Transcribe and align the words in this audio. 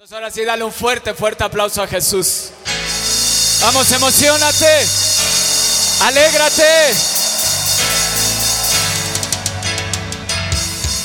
Entonces 0.00 0.16
ahora 0.16 0.30
sí, 0.30 0.42
dale 0.46 0.64
un 0.64 0.72
fuerte, 0.72 1.12
fuerte 1.12 1.44
aplauso 1.44 1.82
a 1.82 1.86
Jesús. 1.86 2.52
Vamos, 3.60 3.92
emocionate. 3.92 4.86
Alégrate. 6.00 6.94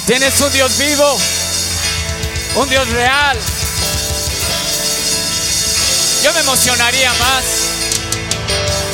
Tienes 0.08 0.39
un 0.39 0.54
Dios 0.54 0.78
vivo, 0.78 1.18
un 2.55 2.70
Dios 2.70 2.88
real. 2.92 3.38
Yo 6.24 6.32
me 6.32 6.40
emocionaría 6.40 7.12
más 7.16 7.44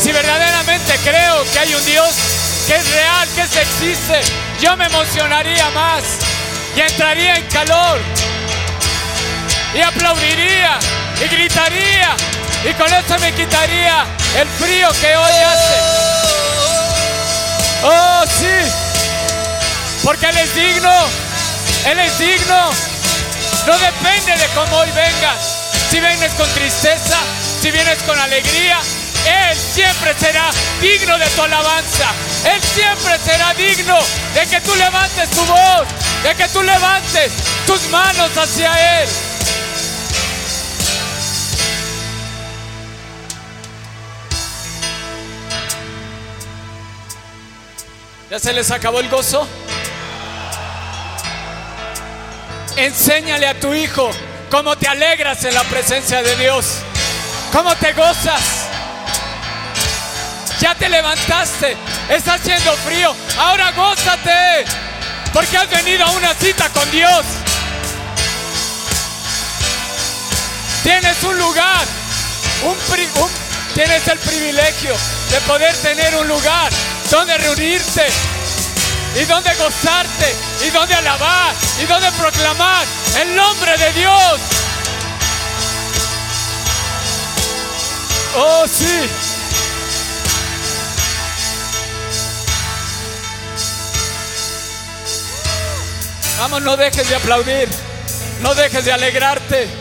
si 0.01 0.11
verdaderamente 0.11 0.95
creo 1.03 1.43
que 1.53 1.59
hay 1.59 1.75
un 1.75 1.85
Dios 1.85 2.09
que 2.65 2.75
es 2.75 2.89
real, 2.89 3.29
que 3.35 3.45
se 3.45 3.61
existe. 3.61 4.21
Yo 4.63 4.75
me 4.77 4.85
emocionaría 4.85 5.69
más 5.69 6.03
y 6.75 6.79
entraría 6.79 7.35
en 7.35 7.45
calor 7.49 7.99
y 9.73 9.81
aplaudiría 9.81 10.79
y 11.23 11.27
gritaría 11.27 12.15
y 12.63 12.73
con 12.73 12.93
eso 12.93 13.17
me 13.19 13.33
quitaría 13.33 14.05
el 14.37 14.47
frío 14.47 14.89
que 15.01 15.15
hoy 15.15 15.31
hace. 15.31 15.77
Oh, 17.83 18.23
sí, 18.27 18.71
porque 20.03 20.27
Él 20.27 20.37
es 20.37 20.53
digno, 20.53 20.93
Él 21.85 21.99
es 21.99 22.19
digno. 22.19 22.69
No 23.65 23.77
depende 23.77 24.35
de 24.35 24.47
cómo 24.53 24.77
hoy 24.77 24.89
vengas. 24.91 25.57
Si 25.89 25.99
vienes 25.99 26.31
con 26.33 26.47
tristeza, 26.51 27.17
si 27.61 27.71
vienes 27.71 28.01
con 28.03 28.19
alegría, 28.19 28.79
Él 29.25 29.57
siempre 29.57 30.13
será 30.19 30.49
digno 30.81 31.17
de 31.17 31.27
tu 31.27 31.41
alabanza. 31.41 32.11
Él 32.45 32.61
siempre 32.61 33.17
será 33.25 33.53
digno 33.55 33.97
de 34.35 34.47
que 34.47 34.61
tú 34.61 34.75
levantes 34.75 35.29
tu 35.31 35.45
voz, 35.45 35.87
de 36.23 36.35
que 36.35 36.47
tú 36.49 36.61
levantes 36.61 37.31
tus 37.65 37.89
manos 37.89 38.29
hacia 38.37 39.01
Él. 39.01 39.30
¿Ya 48.31 48.39
se 48.39 48.53
les 48.53 48.71
acabó 48.71 49.01
el 49.01 49.09
gozo? 49.09 49.45
Enséñale 52.77 53.45
a 53.45 53.59
tu 53.59 53.73
hijo 53.73 54.09
cómo 54.49 54.77
te 54.77 54.87
alegras 54.87 55.43
en 55.43 55.53
la 55.53 55.65
presencia 55.65 56.23
de 56.23 56.37
Dios, 56.37 56.77
cómo 57.51 57.75
te 57.75 57.91
gozas. 57.91 58.69
Ya 60.61 60.73
te 60.75 60.87
levantaste, 60.87 61.75
está 62.07 62.35
haciendo 62.35 62.71
frío, 62.77 63.13
ahora 63.37 63.73
gózate, 63.73 64.63
porque 65.33 65.57
has 65.57 65.69
venido 65.69 66.05
a 66.05 66.11
una 66.11 66.33
cita 66.33 66.69
con 66.69 66.89
Dios. 66.89 67.25
Tienes 70.83 71.21
un 71.23 71.37
lugar, 71.37 71.85
un, 72.63 72.77
tienes 73.73 74.07
el 74.07 74.19
privilegio 74.19 74.95
de 75.31 75.41
poder 75.41 75.75
tener 75.81 76.15
un 76.15 76.29
lugar 76.29 76.71
donde 77.11 77.37
reunirte 77.37 78.07
y 79.21 79.25
donde 79.25 79.53
gozarte 79.55 80.33
y 80.65 80.69
donde 80.69 80.95
alabar 80.95 81.53
y 81.83 81.85
donde 81.85 82.09
proclamar 82.13 82.85
el 83.19 83.35
nombre 83.35 83.77
de 83.77 83.91
Dios. 83.91 84.39
Oh, 88.33 88.65
sí. 88.65 89.09
Vamos, 96.39 96.61
no 96.61 96.77
dejes 96.77 97.09
de 97.09 97.15
aplaudir, 97.15 97.67
no 98.41 98.55
dejes 98.55 98.85
de 98.85 98.93
alegrarte. 98.93 99.80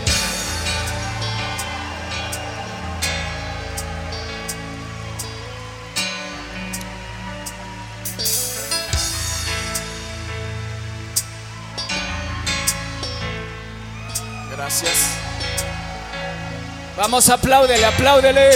Vamos, 17.00 17.30
apláudele, 17.30 17.86
apláudele. 17.86 18.50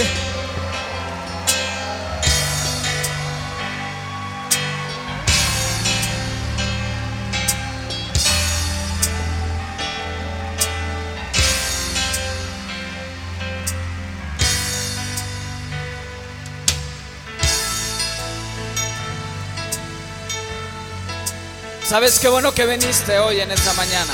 ¿Sabes 21.83 22.19
qué 22.19 22.29
bueno 22.29 22.53
que 22.53 22.67
viniste 22.67 23.19
hoy 23.19 23.41
en 23.41 23.51
esta 23.51 23.73
mañana? 23.73 24.13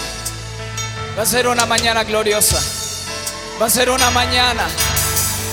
Va 1.18 1.22
a 1.24 1.26
ser 1.26 1.48
una 1.48 1.66
mañana 1.66 2.04
gloriosa. 2.04 2.79
Va 3.60 3.66
a 3.66 3.70
ser 3.70 3.90
una 3.90 4.10
mañana 4.10 4.66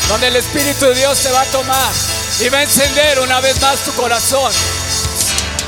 donde 0.08 0.28
el 0.28 0.38
Espíritu 0.38 0.86
de 0.86 0.96
Dios 0.96 1.20
te 1.20 1.30
va 1.30 1.42
a 1.42 1.46
tomar 1.48 1.92
y 2.40 2.48
va 2.48 2.60
a 2.60 2.64
encender 2.64 3.20
una 3.20 3.42
vez 3.42 3.60
más 3.60 3.80
tu 3.80 3.92
corazón. 3.96 4.50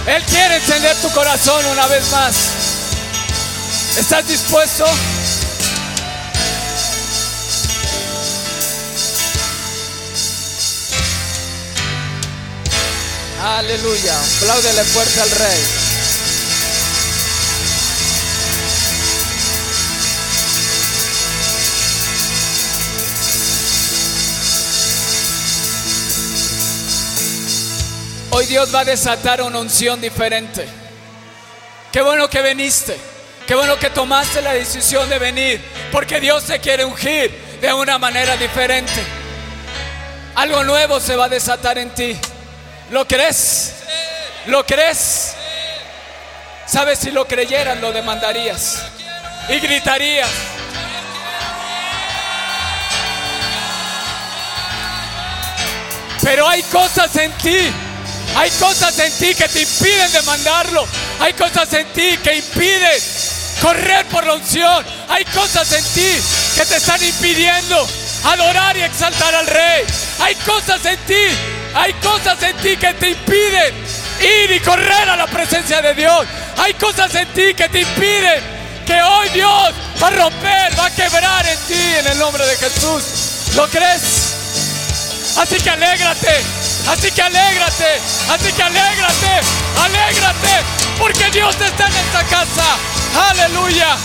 Él 0.05 0.23
quiere 0.23 0.55
encender 0.55 0.95
tu 1.01 1.11
corazón 1.11 1.65
una 1.65 1.85
vez 1.87 2.09
más. 2.11 2.35
¿Estás 3.97 4.25
dispuesto? 4.25 4.85
Aleluya. 13.43 14.17
Apláudele 14.17 14.83
fuerte 14.85 15.21
al 15.21 15.31
Rey. 15.31 15.78
Hoy 28.31 28.45
Dios 28.45 28.73
va 28.73 28.81
a 28.81 28.85
desatar 28.85 29.41
una 29.41 29.57
unción 29.57 29.99
diferente. 29.99 30.67
Qué 31.91 32.01
bueno 32.01 32.29
que 32.29 32.43
viniste. 32.43 32.95
Qué 33.47 33.55
bueno 33.55 33.77
que 33.79 33.89
tomaste 33.89 34.43
la 34.43 34.53
decisión 34.53 35.09
de 35.09 35.17
venir. 35.17 35.59
Porque 35.91 36.19
Dios 36.19 36.43
se 36.43 36.59
quiere 36.59 36.85
ungir 36.85 37.31
de 37.59 37.73
una 37.73 37.97
manera 37.97 38.37
diferente. 38.37 39.03
Algo 40.35 40.63
nuevo 40.63 40.99
se 40.99 41.15
va 41.15 41.25
a 41.25 41.29
desatar 41.29 41.79
en 41.79 41.89
ti. 41.95 42.15
¿Lo 42.91 43.07
crees? 43.07 43.73
¿Lo 44.45 44.63
crees? 44.63 45.33
¿Sabes? 46.67 46.99
Si 46.99 47.09
lo 47.09 47.25
creyeras, 47.25 47.79
lo 47.79 47.91
demandarías. 47.91 48.83
Y 49.49 49.59
gritarías. 49.59 50.29
Pero 56.21 56.47
hay 56.47 56.61
cosas 56.63 57.15
en 57.15 57.31
ti 57.39 57.73
hay 58.35 58.51
cosas 58.51 58.97
en 58.99 59.11
ti 59.13 59.35
que 59.35 59.47
te 59.47 59.61
impiden 59.61 60.11
demandarlo. 60.11 60.85
Hay 61.19 61.33
cosas 61.33 61.71
en 61.73 61.87
ti 61.93 62.17
que 62.23 62.35
impiden 62.35 63.01
correr 63.61 64.05
por 64.07 64.25
la 64.25 64.33
unción. 64.33 64.85
Hay 65.09 65.25
cosas 65.25 65.71
en 65.73 65.83
ti 65.83 66.21
que 66.55 66.65
te 66.65 66.77
están 66.77 67.03
impidiendo 67.03 67.87
adorar 68.25 68.77
y 68.77 68.81
exaltar 68.81 69.35
al 69.35 69.47
rey. 69.47 69.83
Hay 70.19 70.35
cosas 70.35 70.83
en 70.85 70.97
ti, 71.05 71.25
hay 71.73 71.93
cosas 71.93 72.41
en 72.43 72.57
ti 72.57 72.77
que 72.77 72.93
te 72.93 73.09
impiden 73.09 73.73
ir 74.21 74.51
y 74.51 74.59
correr 74.59 75.09
a 75.09 75.15
la 75.15 75.27
presencia 75.27 75.81
de 75.81 75.93
Dios. 75.93 76.25
Hay 76.57 76.73
cosas 76.73 77.13
en 77.15 77.27
ti 77.33 77.53
que 77.53 77.69
te 77.69 77.81
impiden 77.81 78.59
que 78.85 79.01
hoy 79.01 79.29
Dios 79.29 79.73
va 80.01 80.07
a 80.07 80.11
romper, 80.11 80.79
va 80.79 80.85
a 80.87 80.95
quebrar 80.95 81.47
en 81.47 81.57
ti 81.67 81.95
en 81.99 82.07
el 82.07 82.17
nombre 82.17 82.45
de 82.45 82.57
Jesús. 82.57 83.55
¿Lo 83.55 83.67
crees? 83.67 84.38
Así 85.37 85.57
que 85.57 85.69
alégrate, 85.69 86.43
así 86.89 87.11
que 87.11 87.21
alégrate, 87.21 88.01
así 88.29 88.51
que 88.51 88.63
alégrate, 88.63 89.41
alégrate, 89.79 90.65
porque 90.97 91.29
Dios 91.31 91.55
está 91.61 91.87
en 91.87 91.95
esta 91.95 92.23
casa. 92.25 92.77
Aleluya. 93.29 93.97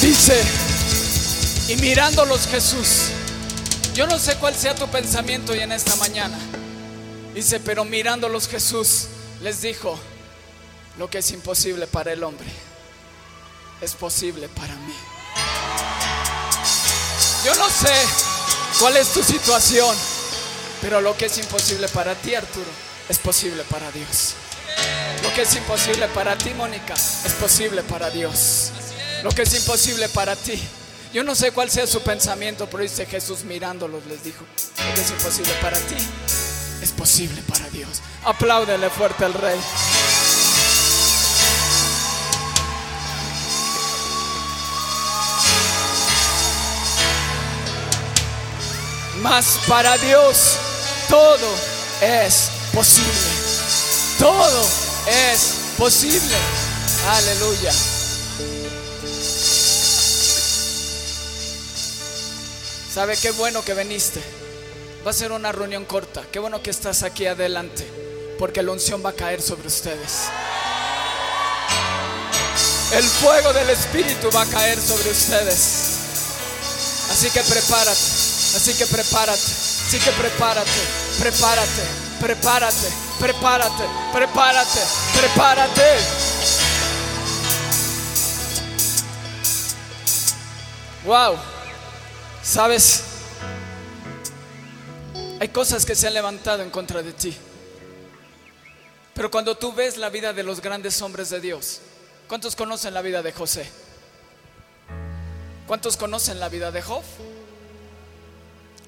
Dice, 0.00 0.42
y 1.68 1.76
mirándolos 1.76 2.48
Jesús, 2.48 3.10
yo 3.94 4.06
no 4.06 4.18
sé 4.18 4.34
cuál 4.36 4.56
sea 4.56 4.74
tu 4.74 4.88
pensamiento 4.88 5.52
hoy 5.52 5.60
en 5.60 5.72
esta 5.72 5.94
mañana. 5.96 6.38
Dice, 7.34 7.60
pero 7.60 7.84
mirándolos 7.84 8.48
Jesús 8.48 9.06
les 9.42 9.62
dijo, 9.62 9.98
lo 10.98 11.08
que 11.08 11.18
es 11.18 11.30
imposible 11.30 11.86
para 11.86 12.12
el 12.12 12.22
hombre 12.22 12.48
es 13.80 13.94
posible 13.94 14.48
para 14.48 14.74
mí. 14.76 14.94
Yo 17.44 17.54
no 17.54 17.68
sé 17.70 17.94
cuál 18.78 18.96
es 18.96 19.12
tu 19.12 19.22
situación. 19.22 19.96
Pero 20.80 21.00
lo 21.00 21.16
que 21.16 21.26
es 21.26 21.38
imposible 21.38 21.88
para 21.88 22.14
ti, 22.14 22.34
Arturo, 22.34 22.70
es 23.08 23.18
posible 23.18 23.62
para 23.64 23.90
Dios. 23.92 24.34
Lo 25.22 25.32
que 25.34 25.42
es 25.42 25.54
imposible 25.54 26.08
para 26.08 26.36
ti, 26.38 26.50
Mónica, 26.50 26.94
es 26.94 27.32
posible 27.38 27.82
para 27.82 28.08
Dios. 28.10 28.70
Lo 29.22 29.30
que 29.30 29.42
es 29.42 29.54
imposible 29.54 30.08
para 30.08 30.36
ti. 30.36 30.58
Yo 31.12 31.22
no 31.22 31.34
sé 31.34 31.52
cuál 31.52 31.70
sea 31.70 31.86
su 31.86 32.00
pensamiento, 32.02 32.68
pero 32.70 32.82
dice 32.82 33.04
Jesús 33.04 33.42
mirándolos 33.42 34.06
les 34.06 34.22
dijo, 34.22 34.44
lo 34.86 34.94
que 34.94 35.00
es 35.00 35.10
imposible 35.10 35.52
para 35.60 35.78
ti, 35.78 35.96
es 36.82 36.92
posible 36.92 37.42
para 37.42 37.68
Dios. 37.70 38.00
Apláudele 38.24 38.90
fuerte 38.90 39.24
al 39.24 39.34
rey. 39.34 39.60
Mas 49.22 49.58
para 49.68 49.98
Dios 49.98 50.56
todo 51.08 51.54
es 52.00 52.50
posible. 52.72 53.10
Todo 54.18 54.66
es 55.06 55.56
posible. 55.76 56.36
Aleluya. 57.08 57.72
¿Sabe 62.92 63.16
qué 63.16 63.30
bueno 63.32 63.62
que 63.62 63.74
viniste? 63.74 64.39
Va 65.06 65.12
a 65.12 65.14
ser 65.14 65.32
una 65.32 65.50
reunión 65.50 65.86
corta. 65.86 66.22
Qué 66.30 66.38
bueno 66.38 66.62
que 66.62 66.70
estás 66.70 67.02
aquí 67.02 67.24
adelante. 67.24 67.86
Porque 68.38 68.62
la 68.62 68.72
unción 68.72 69.02
va 69.04 69.10
a 69.10 69.14
caer 69.14 69.40
sobre 69.40 69.66
ustedes. 69.66 70.28
El 72.92 73.04
fuego 73.04 73.52
del 73.54 73.70
Espíritu 73.70 74.30
va 74.34 74.42
a 74.42 74.46
caer 74.46 74.78
sobre 74.78 75.10
ustedes. 75.10 76.00
Así 77.10 77.30
que 77.30 77.40
prepárate. 77.40 77.90
Así 77.90 78.74
que 78.74 78.86
prepárate. 78.86 79.40
Así 79.40 79.98
que 79.98 80.10
prepárate. 80.12 80.70
Prepárate. 81.18 81.82
Prepárate. 82.20 82.88
Prepárate. 83.18 83.84
Prepárate. 84.12 84.80
Prepárate. 85.14 85.98
Wow. 91.04 91.38
¿Sabes? 92.42 93.09
Hay 95.40 95.48
cosas 95.48 95.86
que 95.86 95.94
se 95.94 96.06
han 96.06 96.12
levantado 96.12 96.62
en 96.62 96.68
contra 96.68 97.02
de 97.02 97.14
ti. 97.14 97.34
Pero 99.14 99.30
cuando 99.30 99.56
tú 99.56 99.72
ves 99.72 99.96
la 99.96 100.10
vida 100.10 100.34
de 100.34 100.42
los 100.42 100.60
grandes 100.60 101.00
hombres 101.00 101.30
de 101.30 101.40
Dios, 101.40 101.80
¿cuántos 102.28 102.54
conocen 102.54 102.92
la 102.92 103.00
vida 103.00 103.22
de 103.22 103.32
José? 103.32 103.66
¿Cuántos 105.66 105.96
conocen 105.96 106.40
la 106.40 106.50
vida 106.50 106.70
de 106.70 106.82
Job? 106.82 107.02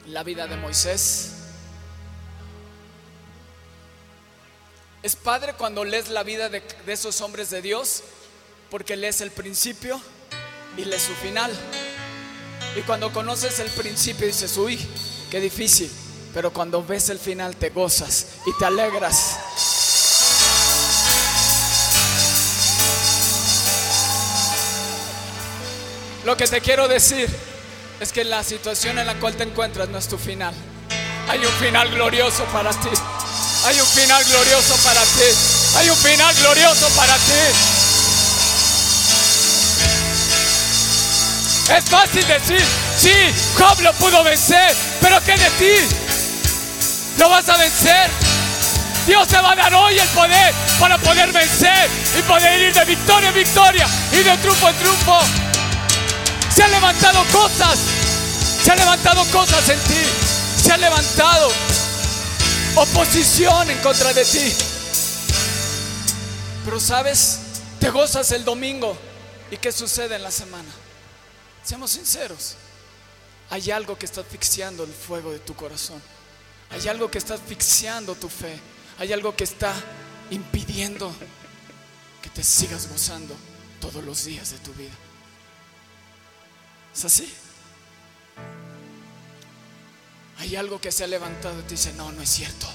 La 0.08 0.22
vida 0.24 0.46
de 0.46 0.56
Moisés. 0.56 1.30
Es 5.02 5.16
padre 5.16 5.54
cuando 5.54 5.84
lees 5.84 6.10
la 6.10 6.22
vida 6.22 6.50
de, 6.50 6.62
esos 6.86 7.22
hombres 7.22 7.48
de 7.48 7.62
Dios, 7.62 8.02
porque 8.70 8.94
lees 8.94 9.22
el 9.22 9.30
principio 9.30 9.98
y 10.76 10.84
lees 10.84 11.02
su 11.02 11.14
final. 11.14 11.50
Y 12.76 12.82
cuando 12.82 13.10
conoces 13.10 13.58
el 13.58 13.70
principio 13.70 14.26
dices, 14.26 14.54
uy, 14.58 14.78
qué 15.30 15.40
difícil. 15.40 15.90
Pero 16.34 16.52
cuando 16.52 16.84
ves 16.84 17.10
el 17.10 17.18
final 17.18 17.56
te 17.56 17.70
gozas 17.70 18.26
y 18.46 18.58
te 18.58 18.64
alegras. 18.64 19.36
Lo 26.24 26.36
que 26.36 26.46
te 26.46 26.60
quiero 26.60 26.88
decir 26.88 27.28
es 28.00 28.12
que 28.12 28.24
la 28.24 28.42
situación 28.44 28.98
en 28.98 29.06
la 29.06 29.14
cual 29.18 29.34
te 29.34 29.42
encuentras 29.42 29.88
no 29.88 29.98
es 29.98 30.08
tu 30.08 30.16
final. 30.16 30.54
Hay 31.28 31.38
un 31.38 31.52
final 31.52 31.88
glorioso 31.90 32.44
para 32.46 32.70
ti. 32.70 32.90
Hay 33.64 33.80
un 33.80 33.86
final 33.86 34.24
glorioso 34.24 34.76
para 34.84 35.02
ti. 35.02 35.76
Hay 35.76 35.90
un 35.90 35.96
final 35.96 36.34
glorioso 36.36 36.88
para 36.90 37.14
ti. 37.16 37.82
Es 41.76 41.84
fácil 41.84 42.26
decir, 42.26 42.64
sí, 42.98 43.12
Job 43.56 43.80
lo 43.80 43.92
pudo 43.94 44.22
vencer, 44.24 44.74
pero 45.00 45.22
¿qué 45.24 45.38
de 45.38 45.50
ti? 45.50 46.01
¿Lo 47.18 47.28
vas 47.28 47.48
a 47.48 47.56
vencer? 47.56 48.10
Dios 49.06 49.26
te 49.26 49.36
va 49.38 49.52
a 49.52 49.56
dar 49.56 49.74
hoy 49.74 49.98
el 49.98 50.08
poder 50.08 50.54
para 50.78 50.96
poder 50.98 51.32
vencer 51.32 51.90
y 52.16 52.22
poder 52.22 52.68
ir 52.68 52.74
de 52.74 52.84
victoria 52.84 53.28
en 53.28 53.34
victoria 53.34 53.88
y 54.12 54.16
de 54.22 54.36
triunfo 54.38 54.68
en 54.68 54.76
triunfo. 54.76 55.18
Se 56.54 56.62
han 56.62 56.70
levantado 56.70 57.24
cosas, 57.32 57.78
se 58.62 58.70
han 58.70 58.78
levantado 58.78 59.24
cosas 59.32 59.68
en 59.68 59.78
ti, 59.80 60.04
se 60.62 60.72
ha 60.72 60.76
levantado 60.76 61.50
oposición 62.76 63.70
en 63.70 63.78
contra 63.78 64.12
de 64.12 64.24
ti. 64.24 64.52
Pero 66.64 66.78
sabes, 66.78 67.40
te 67.80 67.90
gozas 67.90 68.30
el 68.30 68.44
domingo 68.44 68.96
y 69.50 69.56
qué 69.56 69.72
sucede 69.72 70.14
en 70.14 70.22
la 70.22 70.30
semana. 70.30 70.70
Seamos 71.64 71.90
sinceros, 71.90 72.54
hay 73.50 73.70
algo 73.72 73.98
que 73.98 74.06
está 74.06 74.20
asfixiando 74.20 74.84
el 74.84 74.92
fuego 74.92 75.32
de 75.32 75.40
tu 75.40 75.54
corazón. 75.56 76.00
Hay 76.72 76.88
algo 76.88 77.10
que 77.10 77.18
está 77.18 77.34
asfixiando 77.34 78.14
tu 78.14 78.28
fe. 78.28 78.58
Hay 78.98 79.12
algo 79.12 79.34
que 79.36 79.44
está 79.44 79.74
impidiendo 80.30 81.12
que 82.22 82.30
te 82.30 82.42
sigas 82.42 82.88
gozando 82.88 83.34
todos 83.80 84.02
los 84.02 84.24
días 84.24 84.50
de 84.50 84.58
tu 84.58 84.72
vida. 84.72 84.92
¿Es 86.94 87.04
así? 87.04 87.32
Hay 90.38 90.56
algo 90.56 90.80
que 90.80 90.90
se 90.90 91.04
ha 91.04 91.06
levantado 91.06 91.58
y 91.60 91.62
te 91.62 91.70
dice, 91.70 91.92
no, 91.92 92.10
no 92.12 92.22
es 92.22 92.28
cierto. 92.28 92.66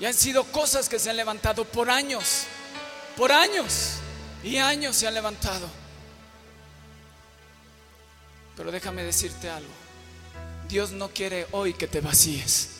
Y 0.00 0.04
han 0.04 0.14
sido 0.14 0.44
cosas 0.44 0.88
que 0.88 0.98
se 0.98 1.10
han 1.10 1.16
levantado 1.16 1.64
por 1.64 1.88
años, 1.88 2.44
por 3.16 3.32
años 3.32 3.94
y 4.42 4.56
años 4.56 4.96
se 4.96 5.06
han 5.06 5.14
levantado. 5.14 5.66
Pero 8.56 8.70
déjame 8.70 9.02
decirte 9.02 9.48
algo. 9.48 9.83
Dios 10.68 10.92
no 10.92 11.08
quiere 11.08 11.46
hoy 11.52 11.74
que 11.74 11.86
te 11.86 12.00
vacíes. 12.00 12.70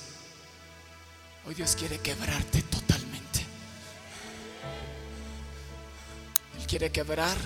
Hoy 1.46 1.54
Dios 1.54 1.76
quiere 1.76 1.98
quebrarte 1.98 2.62
totalmente. 2.62 3.40
Él 6.58 6.66
quiere 6.66 6.90
quebrar, 6.90 7.36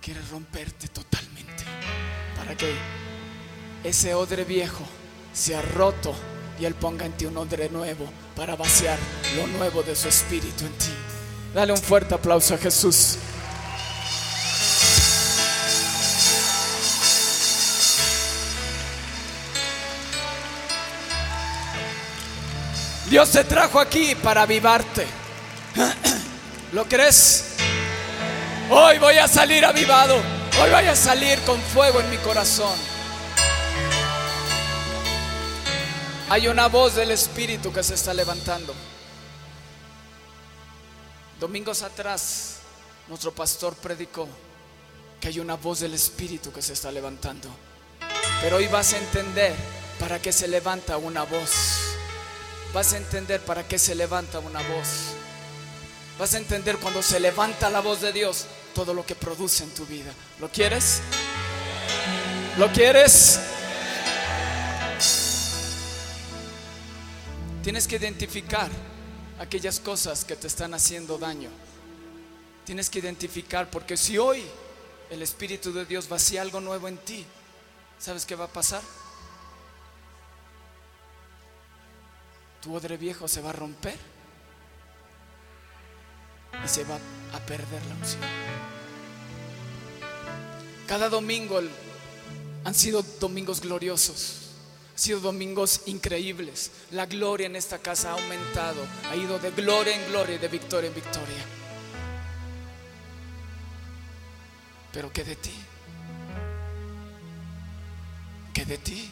quiere 0.00 0.20
romperte 0.30 0.88
totalmente. 0.88 1.64
Para 2.36 2.54
que 2.56 2.74
ese 3.82 4.14
odre 4.14 4.44
viejo 4.44 4.84
sea 5.32 5.62
roto 5.62 6.14
y 6.58 6.64
Él 6.64 6.74
ponga 6.74 7.06
en 7.06 7.12
ti 7.12 7.26
un 7.26 7.36
odre 7.36 7.68
nuevo 7.70 8.08
para 8.34 8.56
vaciar 8.56 8.98
lo 9.36 9.46
nuevo 9.46 9.82
de 9.82 9.96
su 9.96 10.08
espíritu 10.08 10.64
en 10.64 10.72
ti. 10.72 10.92
Dale 11.54 11.72
un 11.72 11.78
fuerte 11.78 12.14
aplauso 12.14 12.54
a 12.54 12.58
Jesús. 12.58 13.16
Dios 23.08 23.30
te 23.30 23.44
trajo 23.44 23.78
aquí 23.78 24.16
para 24.16 24.42
avivarte. 24.42 25.06
¿Lo 26.72 26.86
crees? 26.86 27.52
Hoy 28.68 28.98
voy 28.98 29.16
a 29.18 29.28
salir 29.28 29.64
avivado. 29.64 30.16
Hoy 30.60 30.70
voy 30.70 30.86
a 30.86 30.96
salir 30.96 31.38
con 31.42 31.60
fuego 31.60 32.00
en 32.00 32.10
mi 32.10 32.16
corazón. 32.16 32.76
Hay 36.28 36.48
una 36.48 36.66
voz 36.66 36.96
del 36.96 37.12
Espíritu 37.12 37.72
que 37.72 37.84
se 37.84 37.94
está 37.94 38.12
levantando. 38.12 38.74
Domingos 41.38 41.82
atrás, 41.82 42.56
nuestro 43.06 43.32
pastor 43.32 43.76
predicó 43.76 44.26
que 45.20 45.28
hay 45.28 45.38
una 45.38 45.54
voz 45.54 45.78
del 45.78 45.94
Espíritu 45.94 46.52
que 46.52 46.60
se 46.62 46.72
está 46.72 46.90
levantando. 46.90 47.48
Pero 48.42 48.56
hoy 48.56 48.66
vas 48.66 48.94
a 48.94 48.98
entender 48.98 49.54
para 50.00 50.20
qué 50.20 50.32
se 50.32 50.48
levanta 50.48 50.96
una 50.96 51.22
voz 51.22 51.85
vas 52.72 52.92
a 52.92 52.96
entender 52.96 53.40
para 53.40 53.66
qué 53.66 53.78
se 53.78 53.94
levanta 53.94 54.38
una 54.38 54.60
voz. 54.60 55.14
Vas 56.18 56.34
a 56.34 56.38
entender 56.38 56.78
cuando 56.78 57.02
se 57.02 57.20
levanta 57.20 57.68
la 57.70 57.80
voz 57.80 58.00
de 58.00 58.12
Dios 58.12 58.46
todo 58.74 58.94
lo 58.94 59.04
que 59.04 59.14
produce 59.14 59.64
en 59.64 59.70
tu 59.70 59.84
vida. 59.86 60.12
¿Lo 60.40 60.50
quieres? 60.50 61.00
¿Lo 62.58 62.72
quieres? 62.72 63.38
Tienes 67.62 67.86
que 67.86 67.96
identificar 67.96 68.70
aquellas 69.38 69.80
cosas 69.80 70.24
que 70.24 70.36
te 70.36 70.46
están 70.46 70.72
haciendo 70.72 71.18
daño. 71.18 71.50
Tienes 72.64 72.88
que 72.88 72.98
identificar 72.98 73.70
porque 73.70 73.96
si 73.96 74.18
hoy 74.18 74.42
el 75.10 75.22
Espíritu 75.22 75.72
de 75.72 75.84
Dios 75.84 76.08
vacía 76.08 76.42
algo 76.42 76.60
nuevo 76.60 76.88
en 76.88 76.96
ti, 76.98 77.26
¿sabes 77.98 78.24
qué 78.24 78.34
va 78.34 78.46
a 78.46 78.52
pasar? 78.52 78.82
Tu 82.66 82.74
odre 82.74 82.96
viejo 82.96 83.28
se 83.28 83.40
va 83.40 83.50
a 83.50 83.52
romper 83.52 83.96
y 86.64 86.66
se 86.66 86.82
va 86.82 86.98
a 87.32 87.38
perder 87.38 87.86
la 87.86 87.94
unción. 87.94 88.22
Cada 90.88 91.08
domingo 91.08 91.60
Han 92.64 92.74
sido 92.74 93.04
domingos 93.20 93.60
gloriosos. 93.60 94.50
Han 94.90 94.98
sido 94.98 95.20
domingos 95.20 95.82
increíbles. 95.86 96.72
La 96.90 97.06
gloria 97.06 97.46
en 97.46 97.54
esta 97.54 97.78
casa 97.78 98.10
ha 98.10 98.14
aumentado. 98.14 98.84
Ha 99.10 99.14
ido 99.14 99.38
de 99.38 99.52
gloria 99.52 99.94
en 99.94 100.10
gloria 100.10 100.34
y 100.34 100.38
de 100.38 100.48
victoria 100.48 100.88
en 100.88 100.94
victoria. 100.94 101.44
Pero 104.92 105.12
¿qué 105.12 105.22
de 105.22 105.36
ti? 105.36 105.54
¿Qué 108.52 108.64
de 108.64 108.78
ti? 108.78 109.08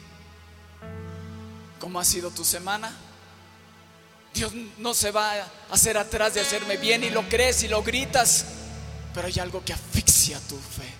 ¿Cómo 1.78 2.00
ha 2.00 2.04
sido 2.04 2.32
tu 2.32 2.44
semana? 2.44 3.13
Dios 4.34 4.52
no 4.78 4.94
se 4.94 5.12
va 5.12 5.32
a 5.32 5.46
hacer 5.70 5.96
atrás 5.96 6.34
de 6.34 6.40
hacerme 6.40 6.76
bien 6.76 7.04
y 7.04 7.10
lo 7.10 7.26
crees 7.28 7.62
y 7.62 7.68
lo 7.68 7.84
gritas, 7.84 8.44
pero 9.14 9.28
hay 9.28 9.38
algo 9.38 9.64
que 9.64 9.72
asfixia 9.72 10.40
tu 10.40 10.56
fe. 10.56 10.92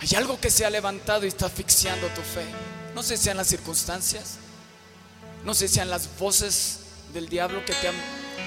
Hay 0.00 0.16
algo 0.16 0.40
que 0.40 0.50
se 0.50 0.64
ha 0.64 0.70
levantado 0.70 1.26
y 1.26 1.28
está 1.28 1.46
asfixiando 1.46 2.08
tu 2.08 2.22
fe. 2.22 2.44
No 2.94 3.02
sé 3.02 3.18
si 3.18 3.24
sean 3.24 3.36
las 3.36 3.48
circunstancias, 3.48 4.38
no 5.44 5.52
sé 5.52 5.68
si 5.68 5.74
sean 5.74 5.90
las 5.90 6.18
voces 6.18 6.80
del 7.12 7.28
diablo 7.28 7.62
que 7.66 7.74
te, 7.74 7.88
han, 7.88 7.94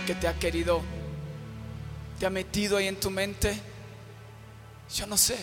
que 0.08 0.16
te 0.16 0.28
ha 0.28 0.34
querido, 0.34 0.82
te 2.20 2.26
ha 2.26 2.32
metido 2.32 2.78
ahí 2.78 2.88
en 2.88 3.00
tu 3.00 3.12
mente. 3.12 3.62
Yo 4.96 5.06
no 5.06 5.16
sé. 5.16 5.38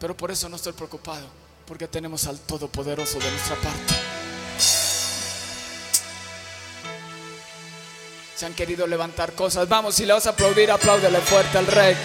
Pero 0.00 0.16
por 0.16 0.30
eso 0.30 0.48
no 0.48 0.56
estoy 0.56 0.72
preocupado, 0.72 1.26
porque 1.66 1.86
tenemos 1.88 2.26
al 2.26 2.38
Todopoderoso 2.40 3.18
de 3.18 3.30
nuestra 3.30 3.56
parte. 3.56 4.07
Se 8.38 8.46
han 8.46 8.54
querido 8.54 8.86
levantar 8.86 9.32
cosas. 9.32 9.68
Vamos, 9.68 9.96
si 9.96 10.06
le 10.06 10.12
vas 10.12 10.24
a 10.26 10.30
aplaudir, 10.30 10.70
apláudele 10.70 11.18
fuerte 11.18 11.58
al 11.58 11.66
Rey. 11.66 11.96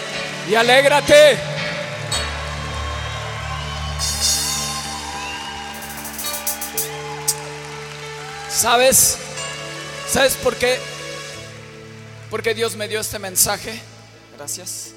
Y 0.50 0.56
alégrate. 0.56 1.38
¿Sabes? 8.50 9.16
¿Sabes 10.08 10.34
por 10.34 10.56
qué? 10.56 10.80
Porque 12.30 12.52
Dios 12.52 12.74
me 12.74 12.88
dio 12.88 12.98
este 12.98 13.20
mensaje. 13.20 13.80
Gracias. 14.36 14.93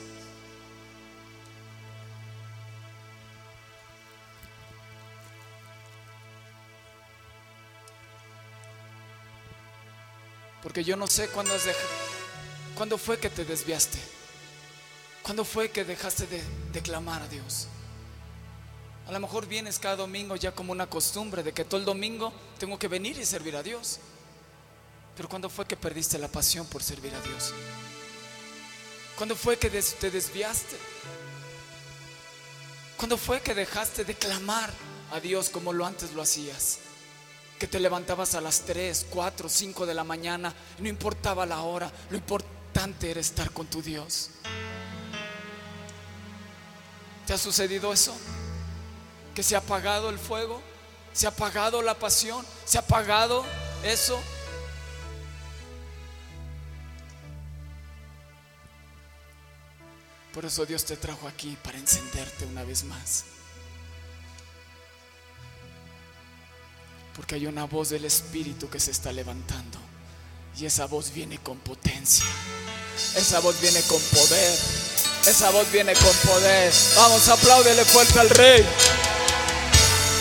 Porque 10.77 10.91
yo 10.91 10.95
no 10.95 11.07
sé 11.07 11.27
cuándo, 11.29 11.55
has 11.55 11.63
cuándo 12.75 12.99
fue 12.99 13.17
que 13.17 13.31
te 13.31 13.43
desviaste. 13.43 13.97
¿Cuándo 15.23 15.43
fue 15.43 15.71
que 15.71 15.83
dejaste 15.83 16.27
de, 16.27 16.43
de 16.71 16.81
clamar 16.83 17.23
a 17.23 17.27
Dios? 17.27 17.65
A 19.07 19.11
lo 19.11 19.19
mejor 19.19 19.47
vienes 19.47 19.79
cada 19.79 19.95
domingo 19.95 20.35
ya 20.35 20.51
como 20.51 20.71
una 20.71 20.85
costumbre 20.85 21.41
de 21.41 21.51
que 21.51 21.65
todo 21.65 21.79
el 21.79 21.85
domingo 21.87 22.31
tengo 22.59 22.77
que 22.77 22.87
venir 22.87 23.17
y 23.17 23.25
servir 23.25 23.55
a 23.55 23.63
Dios. 23.63 23.97
Pero 25.15 25.27
¿cuándo 25.27 25.49
fue 25.49 25.65
que 25.65 25.75
perdiste 25.75 26.19
la 26.19 26.27
pasión 26.27 26.67
por 26.67 26.83
servir 26.83 27.15
a 27.15 27.21
Dios? 27.21 27.55
¿Cuándo 29.15 29.35
fue 29.35 29.57
que 29.57 29.71
te 29.71 30.11
desviaste? 30.11 30.77
¿Cuándo 32.97 33.17
fue 33.17 33.41
que 33.41 33.55
dejaste 33.55 34.05
de 34.05 34.13
clamar 34.13 34.71
a 35.11 35.19
Dios 35.19 35.49
como 35.49 35.73
lo 35.73 35.87
antes 35.87 36.13
lo 36.13 36.21
hacías? 36.21 36.81
Que 37.59 37.67
te 37.67 37.79
levantabas 37.79 38.35
a 38.35 38.41
las 38.41 38.61
3, 38.61 39.07
4, 39.09 39.49
5 39.49 39.85
de 39.85 39.93
la 39.93 40.03
mañana, 40.03 40.53
no 40.79 40.87
importaba 40.87 41.45
la 41.45 41.61
hora, 41.61 41.91
lo 42.09 42.17
importante 42.17 43.09
era 43.09 43.19
estar 43.19 43.51
con 43.51 43.65
tu 43.67 43.81
Dios. 43.81 44.29
¿Te 47.25 47.33
ha 47.33 47.37
sucedido 47.37 47.91
eso? 47.91 48.15
¿Que 49.35 49.43
se 49.43 49.55
ha 49.55 49.59
apagado 49.59 50.09
el 50.09 50.19
fuego? 50.19 50.61
¿Se 51.13 51.25
ha 51.25 51.29
apagado 51.29 51.81
la 51.81 51.95
pasión? 51.95 52.45
¿Se 52.65 52.77
ha 52.77 52.81
apagado 52.81 53.43
eso? 53.83 54.19
Por 60.33 60.45
eso 60.45 60.67
Dios 60.67 60.85
te 60.85 60.95
trajo 60.95 61.27
aquí 61.27 61.57
para 61.63 61.79
encenderte 61.79 62.45
una 62.45 62.63
vez 62.63 62.83
más. 62.83 63.25
Porque 67.17 67.35
hay 67.35 67.47
una 67.47 67.65
voz 67.65 67.89
del 67.89 68.05
Espíritu 68.05 68.69
que 68.69 68.79
se 68.79 68.91
está 68.91 69.11
levantando. 69.11 69.79
Y 70.57 70.65
esa 70.65 70.85
voz 70.85 71.11
viene 71.11 71.39
con 71.39 71.57
potencia. 71.57 72.25
Esa 73.15 73.39
voz 73.39 73.59
viene 73.59 73.81
con 73.81 73.99
poder. 73.99 74.59
Esa 75.25 75.49
voz 75.49 75.69
viene 75.71 75.93
con 75.93 76.13
poder. 76.31 76.71
Vamos, 76.95 77.27
apláudele 77.27 77.83
fuerte 77.85 78.19
al 78.19 78.29
Rey. 78.29 78.63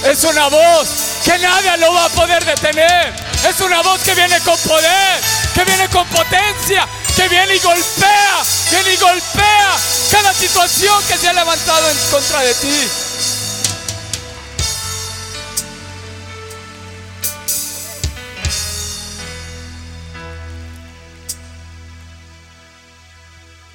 Es 0.04 0.24
una 0.24 0.48
voz 0.48 0.88
que 1.24 1.38
nadie 1.38 1.76
lo 1.78 1.92
va 1.92 2.06
a 2.06 2.08
poder 2.08 2.44
detener. 2.44 3.14
Es 3.46 3.60
una 3.60 3.82
voz 3.82 4.00
que 4.00 4.14
viene 4.14 4.40
con 4.40 4.58
poder, 4.60 5.20
que 5.54 5.64
viene 5.64 5.88
con 5.88 6.06
potencia, 6.08 6.88
que 7.14 7.28
viene 7.28 7.56
y 7.56 7.58
golpea, 7.58 8.42
viene 8.70 8.94
y 8.94 8.96
golpea 8.96 9.76
cada 10.10 10.32
situación 10.32 11.02
que 11.06 11.18
se 11.18 11.28
ha 11.28 11.32
levantado 11.34 11.90
en 11.90 11.98
contra 12.10 12.40
de 12.40 12.54
ti. 12.54 13.05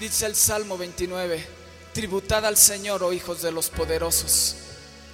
Dice 0.01 0.25
el 0.25 0.35
Salmo 0.35 0.79
29, 0.79 1.45
tributad 1.93 2.43
al 2.47 2.57
Señor, 2.57 3.03
oh 3.03 3.13
hijos 3.13 3.43
de 3.43 3.51
los 3.51 3.69
poderosos. 3.69 4.55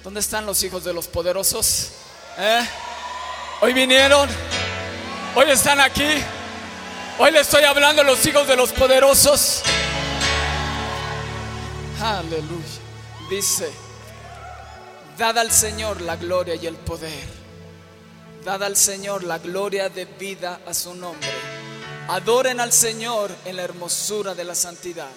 ¿Dónde 0.02 0.20
están 0.20 0.46
los 0.46 0.62
hijos 0.62 0.82
de 0.82 0.94
los 0.94 1.06
poderosos? 1.08 1.90
¿Eh? 2.38 2.66
Hoy 3.60 3.74
vinieron, 3.74 4.26
hoy 5.34 5.50
están 5.50 5.78
aquí, 5.78 6.08
hoy 7.18 7.30
le 7.32 7.40
estoy 7.40 7.64
hablando 7.64 8.00
a 8.00 8.04
los 8.06 8.24
hijos 8.24 8.48
de 8.48 8.56
los 8.56 8.72
poderosos. 8.72 9.60
Aleluya. 12.00 12.80
Dice, 13.28 13.70
dad 15.18 15.36
al 15.36 15.52
Señor 15.52 16.00
la 16.00 16.16
gloria 16.16 16.54
y 16.54 16.66
el 16.66 16.76
poder. 16.76 17.28
Dad 18.42 18.62
al 18.62 18.74
Señor 18.74 19.22
la 19.22 19.36
gloria 19.36 19.90
de 19.90 20.06
vida 20.06 20.60
a 20.66 20.72
su 20.72 20.94
nombre 20.94 21.28
Adoren 22.08 22.58
al 22.58 22.72
Señor 22.72 23.30
en 23.44 23.56
la 23.56 23.64
hermosura 23.64 24.34
de 24.34 24.42
la 24.42 24.54
santidad. 24.54 25.10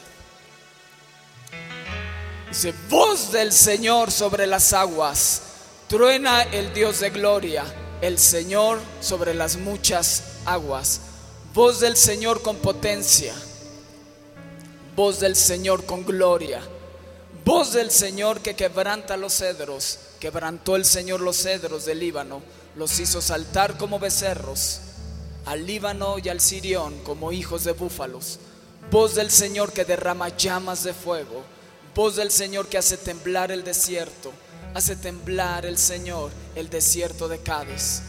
Dice, 2.49 2.73
voz 2.89 3.31
del 3.31 3.53
Señor 3.53 4.11
sobre 4.11 4.45
las 4.45 4.73
aguas, 4.73 5.41
truena 5.87 6.41
el 6.43 6.73
Dios 6.73 6.99
de 6.99 7.09
gloria, 7.09 7.63
el 8.01 8.19
Señor 8.19 8.81
sobre 8.99 9.33
las 9.33 9.55
muchas 9.55 10.23
aguas. 10.43 10.99
Voz 11.53 11.79
del 11.79 11.95
Señor 11.95 12.41
con 12.41 12.57
potencia, 12.57 13.33
voz 14.93 15.21
del 15.21 15.37
Señor 15.37 15.85
con 15.85 16.05
gloria, 16.05 16.59
voz 17.45 17.71
del 17.71 17.89
Señor 17.89 18.41
que 18.41 18.57
quebranta 18.57 19.15
los 19.15 19.37
cedros, 19.37 19.97
quebrantó 20.19 20.75
el 20.75 20.83
Señor 20.83 21.21
los 21.21 21.37
cedros 21.37 21.85
del 21.85 21.99
Líbano, 21.99 22.41
los 22.75 22.99
hizo 22.99 23.21
saltar 23.21 23.77
como 23.77 23.97
becerros 23.97 24.81
al 25.45 25.65
Líbano 25.65 26.17
y 26.19 26.29
al 26.29 26.39
Sirión 26.39 26.99
como 27.03 27.31
hijos 27.31 27.63
de 27.63 27.73
búfalos. 27.73 28.39
Voz 28.91 29.15
del 29.15 29.31
Señor 29.31 29.71
que 29.73 29.85
derrama 29.85 30.29
llamas 30.29 30.83
de 30.83 30.93
fuego. 30.93 31.43
Voz 31.95 32.15
del 32.15 32.31
Señor 32.31 32.67
que 32.67 32.77
hace 32.77 32.97
temblar 32.97 33.51
el 33.51 33.63
desierto. 33.63 34.31
Hace 34.73 34.95
temblar 34.95 35.65
el 35.65 35.77
Señor 35.77 36.31
el 36.55 36.69
desierto 36.69 37.27
de 37.27 37.39
Cádiz. 37.39 38.01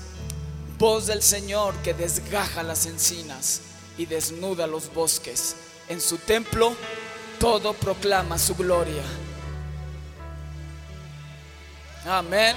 Voz 0.78 1.06
del 1.06 1.22
Señor 1.22 1.74
que 1.82 1.94
desgaja 1.94 2.62
las 2.62 2.86
encinas 2.86 3.60
y 3.96 4.06
desnuda 4.06 4.66
los 4.66 4.92
bosques. 4.92 5.56
En 5.88 6.00
su 6.00 6.18
templo 6.18 6.74
todo 7.38 7.72
proclama 7.74 8.38
su 8.38 8.54
gloria. 8.54 9.02
Amén. 12.04 12.56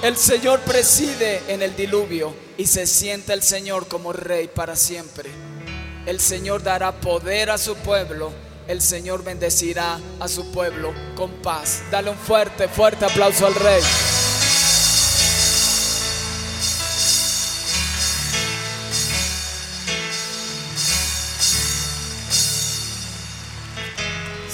El 0.00 0.16
Señor 0.16 0.60
preside 0.60 1.42
en 1.48 1.60
el 1.60 1.74
diluvio 1.74 2.32
y 2.56 2.66
se 2.66 2.86
sienta 2.86 3.34
el 3.34 3.42
Señor 3.42 3.88
como 3.88 4.12
rey 4.12 4.46
para 4.46 4.76
siempre. 4.76 5.28
El 6.06 6.20
Señor 6.20 6.62
dará 6.62 6.92
poder 6.92 7.50
a 7.50 7.58
su 7.58 7.74
pueblo. 7.74 8.32
El 8.68 8.80
Señor 8.80 9.24
bendecirá 9.24 9.98
a 10.20 10.28
su 10.28 10.52
pueblo 10.52 10.94
con 11.16 11.32
paz. 11.42 11.82
Dale 11.90 12.10
un 12.10 12.16
fuerte, 12.16 12.68
fuerte 12.68 13.06
aplauso 13.06 13.44
al 13.44 13.56
rey. 13.56 13.82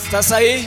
¿Estás 0.07 0.33
ahí? 0.33 0.67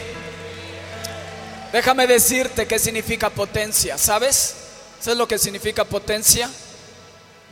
Déjame 1.73 2.05
decirte 2.05 2.67
qué 2.67 2.77
significa 2.77 3.31
potencia, 3.31 3.97
¿sabes? 3.97 4.66
¿Sabes 4.99 5.17
lo 5.17 5.27
que 5.27 5.37
significa 5.37 5.83
potencia? 5.85 6.49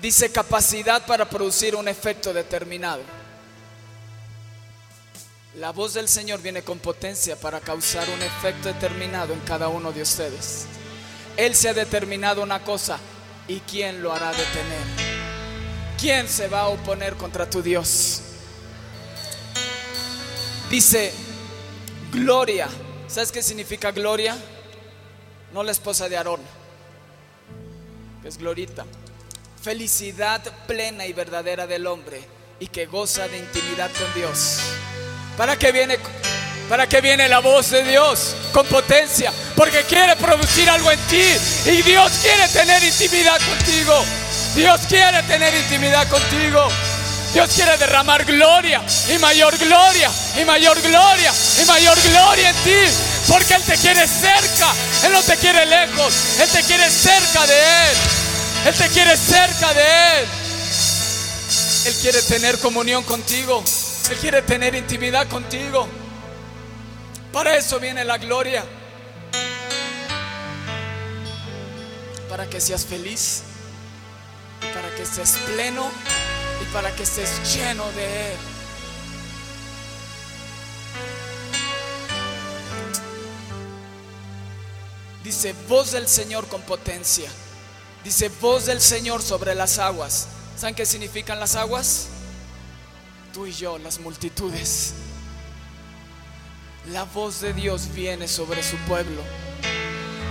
Dice 0.02 0.32
capacidad 0.32 1.06
para 1.06 1.30
producir 1.30 1.76
un 1.76 1.88
efecto 1.88 2.34
determinado. 2.34 3.02
La 5.56 5.72
voz 5.72 5.94
del 5.94 6.10
Señor 6.10 6.42
viene 6.42 6.64
con 6.64 6.80
potencia 6.80 7.38
para 7.38 7.62
causar 7.62 8.10
un 8.10 8.22
efecto 8.22 8.68
determinado 8.68 9.34
en 9.34 9.40
cada 9.42 9.70
uno 9.70 9.94
de 9.94 10.02
ustedes. 10.02 10.66
Él 11.38 11.56
se 11.56 11.70
ha 11.70 11.74
determinado 11.74 12.42
una 12.44 12.62
cosa 12.62 13.00
y 13.48 13.62
¿quién 13.62 14.04
lo 14.04 14.12
hará 14.12 14.32
detener? 14.32 15.16
¿Quién 15.98 16.28
se 16.28 16.50
va 16.50 16.62
a 16.62 16.68
oponer 16.68 17.16
contra 17.16 17.50
tu 17.50 17.62
Dios? 17.62 18.22
Dice, 20.70 21.14
gloria. 22.12 22.68
¿Sabes 23.08 23.32
qué 23.32 23.42
significa 23.42 23.92
gloria? 23.92 24.36
No 25.54 25.64
la 25.64 25.72
esposa 25.72 26.10
de 26.10 26.18
Aarón, 26.18 26.42
es 28.26 28.38
glorita. 28.38 28.86
Felicidad 29.62 30.42
plena 30.68 31.06
y 31.06 31.14
verdadera 31.14 31.68
del 31.68 31.88
hombre 31.88 32.22
y 32.60 32.68
que 32.68 32.86
goza 32.86 33.28
de 33.28 33.38
intimidad 33.38 33.92
con 33.92 34.14
Dios. 34.14 34.60
¿Para 35.38 35.58
qué 35.58 35.72
viene? 35.72 35.98
¿Para 36.70 36.88
qué 36.90 37.00
viene 37.02 37.30
la 37.30 37.40
voz 37.40 37.70
de 37.70 37.84
Dios 37.84 38.36
con 38.52 38.66
potencia? 38.68 39.32
Porque 39.56 39.84
quiere 39.84 40.16
producir 40.16 40.70
algo 40.70 40.92
en 40.92 41.00
ti 41.08 41.24
y 41.66 41.82
Dios 41.84 42.12
quiere 42.22 42.48
tener 42.50 42.84
intimidad 42.84 43.40
contigo. 43.40 44.04
Dios 44.56 44.82
quiere 44.88 45.22
tener 45.24 45.54
intimidad 45.54 46.08
contigo. 46.08 46.68
Dios 47.34 47.50
quiere 47.54 47.78
derramar 47.78 48.24
gloria 48.24 48.82
y 49.14 49.18
mayor 49.20 49.58
gloria 49.58 50.10
y 50.40 50.46
mayor 50.46 50.82
gloria 50.82 51.34
y 51.62 51.66
mayor 51.66 51.98
gloria 52.02 52.50
en 52.50 52.56
ti. 52.64 52.96
Porque 53.28 53.56
Él 53.56 53.64
te 53.64 53.78
quiere 53.78 54.08
cerca. 54.08 54.72
Él 55.04 55.12
no 55.12 55.22
te 55.22 55.36
quiere 55.36 55.66
lejos. 55.66 56.40
Él 56.40 56.50
te 56.50 56.64
quiere 56.64 56.90
cerca 56.90 57.46
de 57.46 57.60
Él. 57.60 58.15
Él 58.66 58.74
te 58.74 58.90
quiere 58.90 59.16
cerca 59.16 59.74
de 59.76 59.82
Él. 60.22 60.28
Él 61.86 61.94
quiere 62.02 62.20
tener 62.24 62.58
comunión 62.58 63.04
contigo. 63.04 63.64
Él 64.10 64.18
quiere 64.18 64.42
tener 64.42 64.74
intimidad 64.74 65.28
contigo. 65.28 65.88
Para 67.32 67.56
eso 67.58 67.80
viene 67.80 68.04
la 68.04 68.18
gloria. 68.18 68.66
Para 72.28 72.50
que 72.50 72.60
seas 72.60 72.86
feliz. 72.86 73.44
Para 74.74 74.90
que 74.96 75.04
estés 75.04 75.38
pleno. 75.46 75.88
Y 76.64 76.74
para 76.74 76.90
que 76.96 77.04
estés 77.04 77.30
lleno 77.54 77.86
de 77.92 78.32
Él. 78.32 78.38
Dice 85.24 85.54
voz 85.68 85.92
del 85.92 86.08
Señor 86.08 86.48
con 86.48 86.62
potencia. 86.64 87.30
Dice 88.06 88.30
voz 88.40 88.68
del 88.68 88.82
Señor 88.82 89.24
sobre 89.24 89.56
las 89.56 89.80
aguas. 89.80 90.28
¿Saben 90.56 90.76
qué 90.76 90.86
significan 90.86 91.40
las 91.40 91.56
aguas? 91.56 92.06
Tú 93.34 93.48
y 93.48 93.52
yo, 93.52 93.80
las 93.80 93.98
multitudes. 93.98 94.94
La 96.92 97.04
voz 97.06 97.42
de 97.42 97.52
Dios 97.54 97.92
viene 97.96 98.28
sobre 98.28 98.62
su 98.62 98.78
pueblo. 98.88 99.24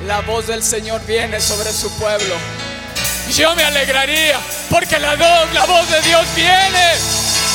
La 0.07 0.21
voz 0.21 0.47
del 0.47 0.62
Señor 0.62 1.04
viene 1.04 1.40
sobre 1.40 1.73
su 1.73 1.90
pueblo. 1.99 2.37
Yo 3.35 3.57
me 3.57 3.64
alegraría 3.64 4.38
porque 4.71 5.00
la, 5.00 5.16
la 5.16 5.66
voz 5.66 5.90
de 5.90 6.00
Dios 6.02 6.25
viene. 6.37 6.93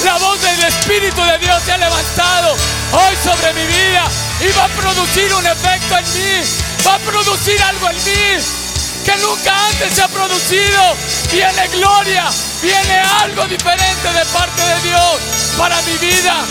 La 0.04 0.18
voz 0.18 0.42
del 0.42 0.64
Espíritu 0.66 1.24
de 1.24 1.38
Dios 1.38 1.64
se 1.64 1.72
ha 1.72 1.78
levantado 1.78 2.58
hoy 2.92 3.16
sobre 3.24 3.54
mi 3.54 3.66
vida 3.66 4.06
y 4.42 4.52
va 4.52 4.66
a 4.66 4.68
producir 4.68 5.34
un 5.34 5.48
efecto 5.48 5.98
en 5.98 6.14
mí. 6.14 6.46
Va 6.86 6.96
a 6.96 7.00
producir 7.00 7.62
algo 7.62 7.90
en 7.90 7.96
mí 8.04 8.59
que 9.06 9.15
nunca 9.18 9.68
antes 9.68 9.94
se 9.94 10.01
ha 10.01 10.08
producido. 10.08 10.82
Viene 11.32 11.68
gloria, 11.70 12.29
viene 12.62 13.00
algo 13.22 13.46
diferente 13.48 14.13
de 14.13 14.25
parte 14.25 14.62
de 14.62 14.89
Dios 14.89 15.20
para 15.58 15.82
mi 15.84 15.98
vida. 15.98 16.46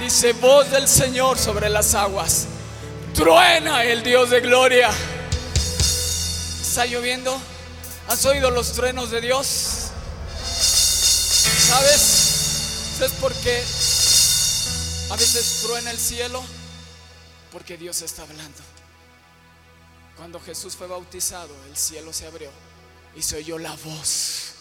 Dice 0.00 0.32
voz 0.34 0.70
del 0.70 0.88
Señor 0.88 1.38
sobre 1.38 1.68
las 1.68 1.94
aguas. 1.94 2.46
Truena 3.14 3.84
el 3.84 4.02
Dios 4.02 4.30
de 4.30 4.40
gloria. 4.40 4.90
¿Está 6.60 6.86
lloviendo? 6.86 7.38
¿Has 8.08 8.24
oído 8.24 8.50
los 8.50 8.72
truenos 8.72 9.10
de 9.10 9.20
Dios? 9.20 9.90
¿Sabes? 11.68 12.19
¿Sabes 13.00 13.16
por 13.16 13.32
qué 13.32 13.56
a 15.10 15.16
veces 15.16 15.62
truena 15.62 15.90
el 15.90 15.96
cielo? 15.96 16.42
Porque 17.50 17.78
Dios 17.78 18.02
está 18.02 18.24
hablando. 18.24 18.58
Cuando 20.18 20.38
Jesús 20.38 20.76
fue 20.76 20.86
bautizado, 20.86 21.48
el 21.70 21.78
cielo 21.78 22.12
se 22.12 22.26
abrió 22.26 22.50
y 23.16 23.22
se 23.22 23.38
oyó 23.38 23.58
la 23.58 23.74
voz. 23.82 24.52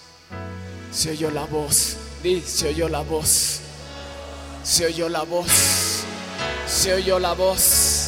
Se 0.89 1.11
oyó 1.11 1.31
la 1.31 1.43
voz. 1.47 1.97
Di, 2.23 2.39
se 2.39 2.69
oyó 2.69 2.87
la 2.87 3.01
voz. 3.01 3.59
Se 4.63 4.85
oyó 4.85 5.09
la 5.09 5.23
voz. 5.23 6.05
Se 6.65 6.93
oyó 6.93 7.19
la 7.19 7.33
voz. 7.33 8.07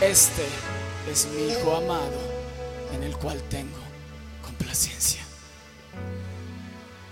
Este 0.00 0.46
es 1.10 1.26
mi 1.26 1.48
Hijo 1.48 1.74
amado 1.74 2.20
en 2.92 3.02
el 3.02 3.16
cual 3.16 3.42
tengo 3.50 3.80
complacencia. 4.44 5.27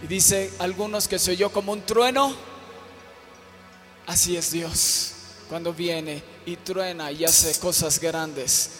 Y 0.02 0.06
dice 0.06 0.52
algunos 0.58 1.08
que 1.08 1.18
se 1.18 1.32
oyó 1.32 1.50
como 1.50 1.72
un 1.72 1.82
trueno. 1.82 2.34
Así 4.06 4.36
es 4.36 4.52
Dios 4.52 5.12
cuando 5.48 5.72
viene 5.72 6.22
y 6.44 6.56
truena 6.56 7.10
y 7.10 7.24
hace 7.24 7.58
cosas 7.58 7.98
grandes. 7.98 8.70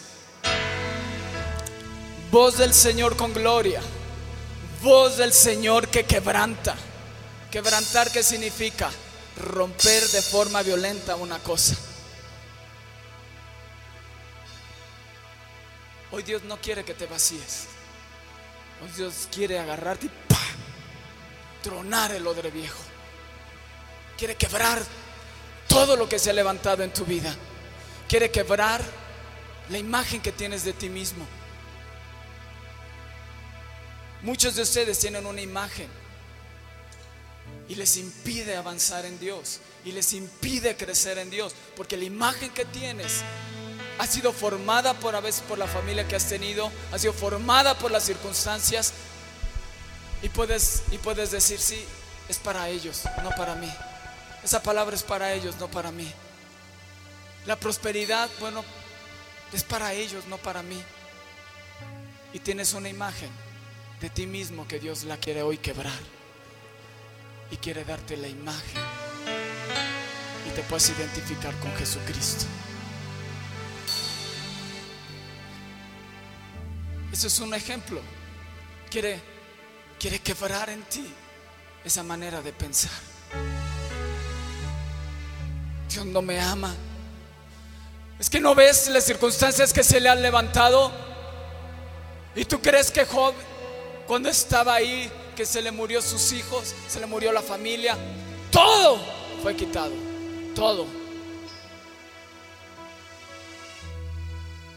Voz 2.31 2.57
del 2.57 2.73
Señor 2.73 3.15
con 3.15 3.33
gloria. 3.33 3.81
Voz 4.81 5.17
del 5.17 5.33
Señor 5.33 5.87
que 5.87 6.05
quebranta. 6.05 6.75
Quebrantar, 7.51 8.11
¿qué 8.11 8.21
significa? 8.21 8.91
Romper 9.37 10.07
de 10.09 10.21
forma 10.21 10.61
violenta 10.61 11.15
una 11.15 11.39
cosa. 11.39 11.75
Hoy 16.11 16.23
Dios 16.23 16.43
no 16.43 16.57
quiere 16.57 16.83
que 16.83 16.93
te 16.93 17.05
vacíes. 17.05 17.65
Hoy 18.83 18.89
Dios 18.95 19.27
quiere 19.31 19.59
agarrarte 19.59 20.05
y 20.05 20.09
¡pa! 20.27 20.56
Tronar 21.67 22.13
el 22.13 22.25
odre 22.25 22.49
viejo. 22.49 22.79
Quiere 24.17 24.35
quebrar 24.35 24.81
todo 25.67 25.97
lo 25.97 26.07
que 26.07 26.17
se 26.17 26.29
ha 26.29 26.33
levantado 26.33 26.81
en 26.81 26.93
tu 26.93 27.03
vida. 27.03 27.35
Quiere 28.07 28.31
quebrar 28.31 28.81
la 29.69 29.77
imagen 29.77 30.21
que 30.21 30.31
tienes 30.31 30.63
de 30.63 30.71
ti 30.71 30.87
mismo. 30.87 31.27
Muchos 34.21 34.55
de 34.55 34.61
ustedes 34.61 34.97
tienen 34.97 35.25
una 35.25 35.41
imagen 35.41 35.89
y 37.67 37.75
les 37.75 37.97
impide 37.97 38.55
avanzar 38.55 39.05
en 39.05 39.19
Dios 39.19 39.59
y 39.83 39.91
les 39.91 40.13
impide 40.13 40.77
crecer 40.77 41.17
en 41.17 41.29
Dios, 41.29 41.53
porque 41.75 41.97
la 41.97 42.05
imagen 42.05 42.49
que 42.51 42.63
tienes 42.63 43.23
ha 43.99 44.07
sido 44.07 44.31
formada 44.31 44.93
por 44.93 45.17
a 45.17 45.19
veces 45.19 45.41
por 45.41 45.57
la 45.57 45.67
familia 45.67 46.07
que 46.07 46.15
has 46.15 46.29
tenido, 46.29 46.71
ha 46.93 46.97
sido 46.97 47.11
formada 47.11 47.77
por 47.77 47.91
las 47.91 48.05
circunstancias 48.05 48.93
y 50.21 50.29
puedes 50.29 50.83
y 50.91 50.97
puedes 50.97 51.31
decir 51.31 51.59
sí, 51.59 51.83
es 52.29 52.37
para 52.37 52.69
ellos, 52.69 53.03
no 53.23 53.29
para 53.31 53.55
mí. 53.55 53.71
Esa 54.43 54.61
palabra 54.61 54.95
es 54.95 55.03
para 55.03 55.33
ellos, 55.33 55.55
no 55.59 55.67
para 55.67 55.91
mí. 55.91 56.11
La 57.45 57.55
prosperidad, 57.55 58.29
bueno, 58.39 58.63
es 59.53 59.63
para 59.63 59.93
ellos, 59.93 60.25
no 60.27 60.37
para 60.37 60.63
mí. 60.63 60.81
Y 62.33 62.39
tienes 62.39 62.73
una 62.73 62.89
imagen 62.89 63.29
de 64.01 64.09
ti 64.09 64.27
mismo 64.27 64.67
que 64.67 64.79
Dios 64.79 65.03
la 65.03 65.17
quiere 65.17 65.41
hoy 65.41 65.57
quebrar. 65.57 65.99
Y 67.49 67.57
quiere 67.57 67.85
darte 67.85 68.17
la 68.17 68.27
imagen. 68.27 68.81
Y 70.47 70.55
te 70.55 70.61
puedes 70.63 70.89
identificar 70.89 71.57
con 71.59 71.73
Jesucristo. 71.77 72.45
Eso 77.11 77.27
es 77.27 77.39
un 77.39 77.53
ejemplo. 77.53 78.01
Quiere, 78.91 79.21
quiere 79.99 80.19
quebrar 80.19 80.69
en 80.69 80.83
ti 80.83 81.07
esa 81.83 82.03
manera 82.03 82.41
de 82.41 82.53
pensar. 82.53 82.91
Dios 85.89 86.05
no 86.05 86.21
me 86.21 86.39
ama. 86.39 86.75
Es 88.19 88.29
que 88.29 88.39
no 88.39 88.55
ves 88.55 88.87
las 88.89 89.03
circunstancias 89.03 89.71
que 89.73 89.83
se 89.83 89.99
le 89.99 90.09
han 90.09 90.21
levantado. 90.21 90.91
Y 92.35 92.45
tú 92.45 92.61
crees 92.61 92.91
que 92.91 93.05
Job, 93.05 93.33
cuando 94.07 94.29
estaba 94.29 94.75
ahí, 94.75 95.11
que 95.35 95.45
se 95.45 95.61
le 95.61 95.71
murió 95.71 96.01
sus 96.01 96.31
hijos, 96.33 96.73
se 96.87 96.99
le 96.99 97.05
murió 97.05 97.31
la 97.31 97.41
familia, 97.41 97.95
todo 98.51 98.99
fue 99.41 99.55
quitado. 99.55 99.93
Todo. 100.55 100.85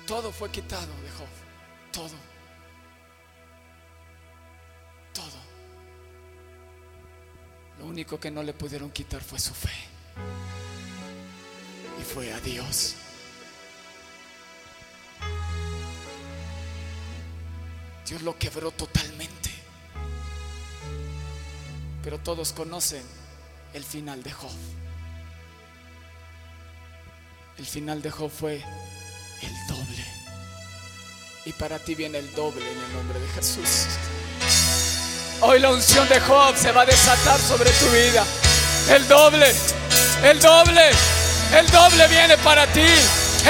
Todo 0.07 0.33
fue 0.33 0.51
quitado 0.51 0.87
de 1.03 1.11
Job. 1.11 1.29
Todo. 1.93 2.30
Lo 7.81 7.87
único 7.87 8.21
que 8.21 8.31
no 8.31 8.43
le 8.43 8.53
pudieron 8.53 8.91
quitar 8.91 9.23
fue 9.23 9.39
su 9.39 9.55
fe. 9.55 9.71
Y 11.99 12.03
fue 12.03 12.31
a 12.31 12.41
Dios. 12.41 12.95
Dios 18.07 18.21
lo 18.21 18.37
quebró 18.37 18.71
totalmente. 18.71 19.51
Pero 22.05 22.19
todos 22.19 22.53
conocen 22.53 23.03
el 23.73 23.83
final 23.83 24.23
de 24.23 24.33
Job. 24.33 24.51
El 27.57 27.65
final 27.65 28.03
de 28.03 28.11
Job 28.11 28.31
fue 28.31 28.57
el 28.57 29.67
doble. 29.69 30.05
Y 31.47 31.53
para 31.55 31.79
ti 31.79 31.95
viene 31.95 32.19
el 32.19 32.31
doble 32.35 32.71
en 32.71 32.79
el 32.79 32.93
nombre 32.93 33.19
de 33.19 33.29
Jesús. 33.29 33.87
Hoy 35.43 35.59
la 35.59 35.71
unción 35.71 36.07
de 36.11 36.21
Job 36.21 36.55
se 36.55 36.71
va 36.71 36.83
a 36.83 36.85
desatar 36.85 37.39
sobre 37.41 37.71
tu 37.71 37.87
vida. 37.87 38.25
El 38.91 39.09
doble, 39.09 39.47
el 40.23 40.39
doble, 40.39 40.91
el 41.59 41.67
doble 41.71 42.09
viene 42.09 42.37
para 42.39 42.67
ti. 42.67 42.87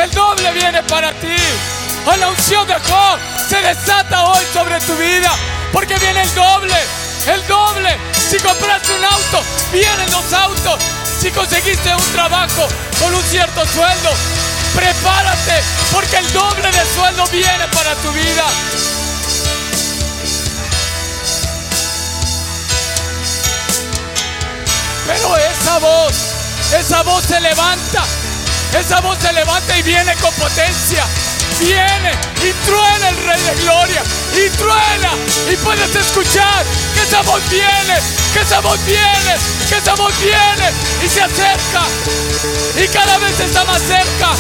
El 0.01 0.09
doble 0.13 0.53
viene 0.53 0.85
para 0.85 1.13
ti. 1.15 1.35
Hoy 2.07 2.17
la 2.21 2.29
unción 2.29 2.65
de 2.69 2.75
Job 2.75 3.19
se 3.49 3.61
desata 3.61 4.23
hoy 4.23 4.45
sobre 4.53 4.79
tu 4.83 4.95
vida. 4.95 5.33
Porque 5.73 5.97
viene 5.97 6.23
el 6.23 6.33
doble, 6.33 6.77
el 7.27 7.45
doble. 7.49 7.97
Si 8.15 8.39
compraste 8.39 8.95
un 8.95 9.05
auto, 9.05 9.43
vienen 9.73 10.09
los 10.13 10.33
autos. 10.33 10.81
Si 11.19 11.33
conseguiste 11.33 11.93
un 11.93 12.13
trabajo 12.13 12.69
con 13.01 13.13
un 13.13 13.23
cierto 13.25 13.67
sueldo, 13.67 14.11
prepárate 14.77 15.61
porque 15.93 16.19
el 16.19 16.33
doble 16.33 16.71
de 16.71 16.95
sueldo 16.95 17.27
viene 17.33 17.67
para 17.75 17.97
tu 17.97 18.13
vida. 18.13 19.00
Pero 25.13 25.37
esa 25.37 25.79
voz, 25.79 26.15
esa 26.73 27.03
voz 27.03 27.25
se 27.25 27.41
levanta, 27.41 28.05
esa 28.79 29.01
voz 29.01 29.19
se 29.19 29.33
levanta 29.33 29.77
y 29.77 29.83
viene 29.83 30.15
con 30.17 30.33
potencia. 30.35 31.05
Viene 31.59 32.13
y 32.45 32.53
truena 32.65 33.09
el 33.09 33.17
Rey 33.27 33.43
de 33.43 33.63
Gloria. 33.65 34.03
Y 34.37 34.49
truena. 34.51 35.11
Y 35.51 35.57
puedes 35.57 35.97
escuchar 35.97 36.65
que 36.95 37.03
esa 37.03 37.23
voz 37.23 37.43
viene, 37.51 37.99
que 38.33 38.41
esa 38.41 38.61
voz 38.61 38.79
viene, 38.87 39.35
que 39.69 39.79
esa 39.79 39.97
voz 39.97 40.15
viene. 40.21 40.71
Y 41.05 41.09
se 41.09 41.23
acerca. 41.23 41.83
Y 42.77 42.87
cada 42.87 43.19
vez 43.19 43.41
está 43.41 43.65
más 43.65 43.83
cerca. 43.83 44.31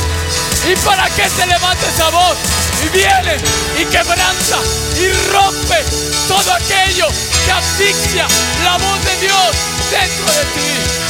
¿Y 0.70 0.76
para 0.84 1.10
qué 1.10 1.28
se 1.28 1.46
levanta 1.46 1.84
esa 1.88 2.10
voz? 2.10 2.36
Y 2.84 2.88
viene 2.90 3.36
y 3.76 3.84
quebranta 3.86 4.58
y 5.00 5.10
rompe 5.32 5.84
todo 6.28 6.52
aquello 6.52 7.08
que 7.44 7.52
asfixia 7.52 8.26
la 8.64 8.76
voz 8.78 9.04
de 9.04 9.16
Dios 9.26 9.56
dentro 9.90 10.32
de 10.32 10.44
ti. 10.54 11.00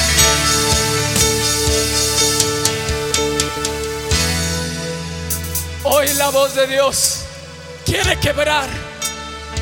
Hoy 5.84 6.08
la 6.14 6.28
voz 6.28 6.54
de 6.54 6.66
Dios 6.66 7.20
quiere 7.84 8.18
quebrar 8.20 8.68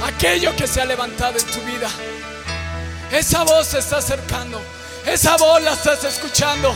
aquello 0.04 0.54
que 0.56 0.66
se 0.66 0.80
ha 0.80 0.84
levantado 0.84 1.38
en 1.38 1.46
tu 1.46 1.60
vida. 1.62 1.88
Esa 3.10 3.42
voz 3.44 3.68
se 3.68 3.78
está 3.78 3.98
acercando. 3.98 4.60
Esa 5.06 5.36
voz 5.36 5.62
la 5.62 5.72
estás 5.72 6.04
escuchando. 6.04 6.74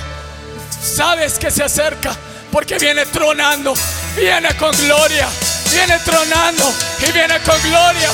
Sabes 0.83 1.39
que 1.39 1.51
se 1.51 1.63
acerca 1.63 2.17
porque 2.51 2.79
viene 2.79 3.05
tronando. 3.07 3.75
Viene 4.17 4.57
con 4.57 4.71
gloria. 4.77 5.29
Viene 5.71 5.99
tronando 6.01 6.73
y 7.07 7.13
viene 7.13 7.39
con 7.41 7.61
gloria. 7.63 8.11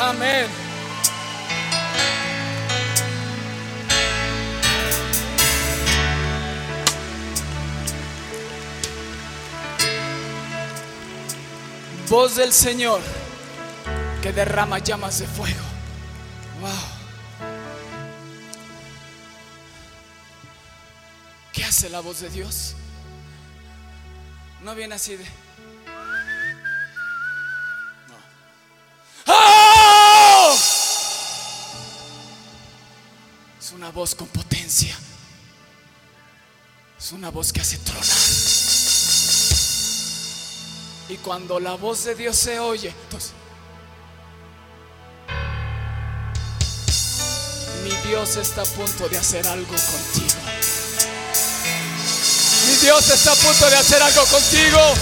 Amén. 0.00 0.46
Voz 12.08 12.36
del 12.36 12.50
Señor 12.52 13.02
que 14.22 14.32
derrama 14.32 14.78
llamas 14.78 15.18
de 15.18 15.26
fuego. 15.26 15.54
Wow. 16.60 16.70
¿Qué 21.52 21.62
hace 21.62 21.90
la 21.90 22.00
voz 22.00 22.20
de 22.20 22.30
Dios? 22.30 22.74
No 24.62 24.74
viene 24.74 24.94
así 24.94 25.16
de. 25.16 25.49
Una 33.80 33.90
voz 33.92 34.14
con 34.14 34.28
potencia. 34.28 34.94
Es 36.98 37.12
una 37.12 37.30
voz 37.30 37.50
que 37.50 37.62
hace 37.62 37.78
tronar. 37.78 38.04
Y 41.08 41.16
cuando 41.22 41.58
la 41.58 41.76
voz 41.76 42.04
de 42.04 42.14
Dios 42.14 42.36
se 42.36 42.60
oye, 42.60 42.92
entonces, 43.04 43.32
mi 47.82 47.90
Dios 48.06 48.36
está 48.36 48.60
a 48.60 48.66
punto 48.66 49.08
de 49.08 49.16
hacer 49.16 49.46
algo 49.46 49.74
contigo. 49.74 50.40
Mi 52.66 52.76
Dios 52.82 53.08
está 53.08 53.32
a 53.32 53.36
punto 53.36 53.70
de 53.70 53.76
hacer 53.76 54.02
algo 54.02 54.26
contigo. 54.26 54.94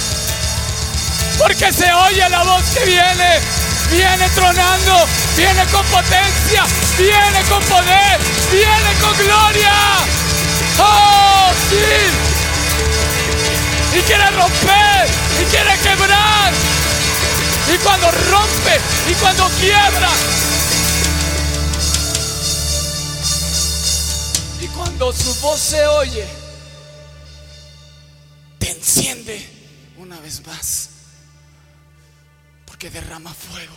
Porque 1.36 1.72
se 1.72 1.92
oye 1.92 2.30
la 2.30 2.44
voz 2.44 2.62
que 2.66 2.84
viene. 2.84 3.57
Viene 3.90 4.28
tronando. 4.30 5.06
Viene 5.36 5.64
con 5.66 5.84
potencia. 5.86 6.64
Viene 6.96 7.42
con 7.48 7.62
poder. 7.64 8.18
Viene 8.50 8.94
con 9.00 9.16
gloria. 9.18 9.72
Oh, 10.78 11.52
sí. 11.70 12.10
Y 13.98 14.02
quiere 14.02 14.30
romper. 14.30 15.08
Y 15.40 15.44
quiere 15.50 15.78
quebrar. 15.78 16.52
Y 17.72 17.78
cuando 17.78 18.10
rompe. 18.10 18.80
Y 19.10 19.14
cuando 19.14 19.48
quiebra. 19.60 20.10
Y 24.60 24.66
cuando 24.68 25.12
su 25.12 25.34
voz 25.36 25.60
se 25.60 25.86
oye 25.86 26.26
te 28.58 28.70
enciende 28.70 29.48
una 29.98 30.18
vez 30.20 30.44
más, 30.46 30.87
porque 32.78 32.90
derrama 32.90 33.34
fuego. 33.34 33.74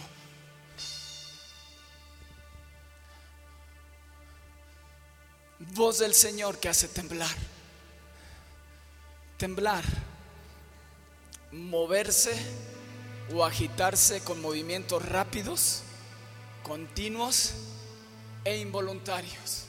Voz 5.73 5.97
del 5.97 6.13
Señor 6.13 6.59
que 6.59 6.69
hace 6.69 6.87
temblar. 6.87 7.35
Temblar. 9.39 9.83
Moverse 11.51 12.31
o 13.33 13.43
agitarse 13.43 14.23
con 14.23 14.39
movimientos 14.39 15.03
rápidos, 15.03 15.81
continuos 16.61 17.53
e 18.45 18.59
involuntarios. 18.59 19.63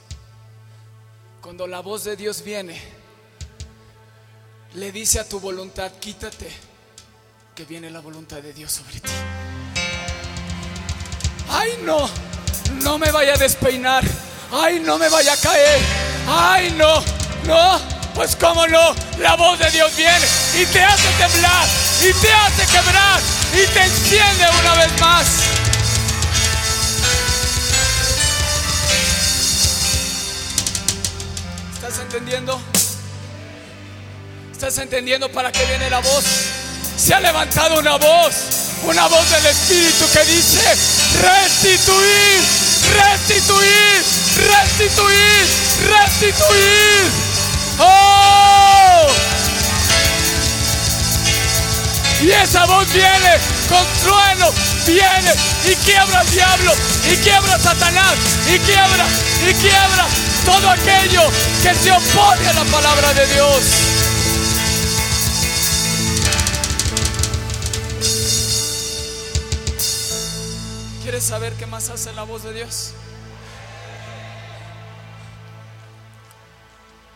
Cuando 1.40 1.66
la 1.66 1.80
voz 1.80 2.04
de 2.04 2.16
Dios 2.16 2.44
viene, 2.44 2.78
le 4.74 4.92
dice 4.92 5.20
a 5.20 5.26
tu 5.26 5.40
voluntad, 5.40 5.90
quítate, 6.00 6.71
que 7.54 7.64
viene 7.66 7.90
la 7.90 8.00
voluntad 8.00 8.38
de 8.38 8.52
Dios 8.54 8.72
sobre 8.72 8.98
ti. 9.00 9.10
Ay, 11.50 11.78
no, 11.84 12.08
no 12.82 12.98
me 12.98 13.10
vaya 13.10 13.34
a 13.34 13.36
despeinar. 13.36 14.02
Ay, 14.50 14.80
no 14.80 14.96
me 14.96 15.08
vaya 15.10 15.34
a 15.34 15.36
caer. 15.36 15.80
Ay, 16.26 16.74
no, 16.78 17.02
no, 17.44 17.80
pues 18.14 18.36
cómo 18.36 18.66
no, 18.66 18.94
la 19.18 19.36
voz 19.36 19.58
de 19.58 19.70
Dios 19.70 19.94
viene 19.96 20.26
y 20.58 20.64
te 20.66 20.82
hace 20.82 21.08
temblar 21.18 21.66
y 22.00 22.12
te 22.14 22.32
hace 22.32 22.66
quebrar 22.66 23.20
y 23.52 23.66
te 23.66 23.82
enciende 23.82 24.46
una 24.60 24.74
vez 24.74 25.00
más. 25.00 25.26
¿Estás 31.74 31.98
entendiendo? 31.98 32.60
¿Estás 34.52 34.78
entendiendo 34.78 35.30
para 35.30 35.52
qué 35.52 35.64
viene 35.66 35.90
la 35.90 35.98
voz? 35.98 36.51
Se 37.02 37.12
ha 37.12 37.18
levantado 37.18 37.80
una 37.80 37.96
voz, 37.96 38.32
una 38.84 39.08
voz 39.08 39.28
del 39.28 39.46
Espíritu 39.46 40.04
que 40.12 40.24
dice, 40.24 40.60
restituir, 41.20 42.44
restituir, 42.94 44.04
restituir, 44.46 45.48
restituir. 45.82 47.10
¡Oh! 47.80 49.06
Y 52.20 52.30
esa 52.30 52.66
voz 52.66 52.86
viene 52.92 53.36
con 53.68 53.84
trueno, 54.00 54.52
viene 54.86 55.34
y 55.64 55.74
quiebra 55.84 56.20
al 56.20 56.30
diablo, 56.30 56.72
y 57.10 57.16
quiebra 57.16 57.56
a 57.56 57.58
Satanás, 57.58 58.14
y 58.46 58.60
quiebra, 58.60 59.06
y 59.50 59.54
quiebra 59.54 60.06
todo 60.44 60.70
aquello 60.70 61.22
que 61.64 61.74
se 61.74 61.90
opone 61.90 62.48
a 62.48 62.52
la 62.52 62.64
palabra 62.66 63.12
de 63.12 63.26
Dios. 63.26 63.91
¿Quieres 71.12 71.28
saber 71.28 71.52
qué 71.58 71.66
más 71.66 71.90
hace 71.90 72.10
la 72.14 72.22
voz 72.22 72.42
de 72.42 72.54
Dios? 72.54 72.94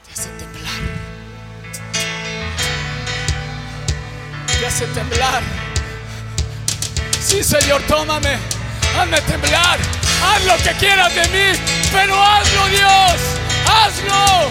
Te 0.05 0.13
hace 0.13 0.29
temblar. 0.39 0.81
Te 4.49 4.67
hace 4.67 4.87
temblar. 4.89 5.43
Sí, 7.27 7.43
Señor, 7.43 7.81
tómame. 7.89 8.37
Hazme 8.99 9.19
temblar. 9.23 9.79
Haz 10.23 10.45
lo 10.45 10.57
que 10.59 10.73
quieras 10.79 11.15
de 11.15 11.29
mí, 11.29 11.59
pero 11.91 12.23
hazlo, 12.23 12.67
Dios. 12.67 13.15
Hazlo. 13.65 14.51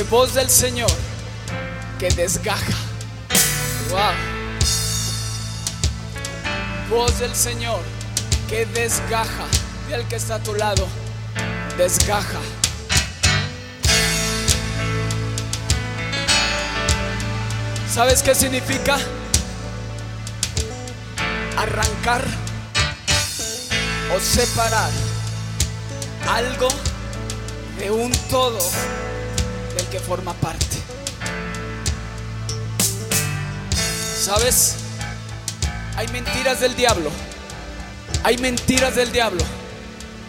Voz 0.00 0.32
del 0.32 0.48
Señor 0.48 0.90
que 1.98 2.08
desgaja. 2.08 2.72
Wow. 3.90 4.00
Voz 6.88 7.18
del 7.18 7.34
Señor 7.34 7.80
que 8.48 8.64
desgaja. 8.64 9.44
Y 9.90 9.92
el 9.92 10.08
que 10.08 10.16
está 10.16 10.36
a 10.36 10.38
tu 10.42 10.54
lado, 10.54 10.88
desgaja. 11.76 12.40
¿Sabes 17.92 18.22
qué 18.22 18.34
significa? 18.34 18.98
Arrancar 21.58 22.24
o 24.16 24.20
separar 24.20 24.90
algo 26.26 26.68
de 27.78 27.90
un 27.90 28.10
todo 28.30 28.58
que 29.92 30.00
forma 30.00 30.32
parte. 30.32 30.78
¿Sabes? 34.18 34.76
Hay 35.96 36.08
mentiras 36.08 36.60
del 36.60 36.74
diablo. 36.74 37.10
Hay 38.24 38.38
mentiras 38.38 38.96
del 38.96 39.12
diablo 39.12 39.44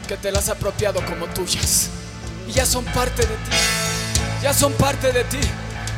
que 0.06 0.18
te 0.18 0.34
las 0.34 0.50
ha 0.50 0.54
apropiado 0.54 1.00
como 1.06 1.28
tuyas. 1.28 1.88
Y 2.46 2.52
ya 2.52 2.66
son 2.66 2.84
parte 2.84 3.22
de 3.22 3.36
ti. 3.36 3.52
Ya 4.42 4.54
son 4.54 4.74
parte 4.74 5.14
de 5.14 5.24
ti. 5.24 5.40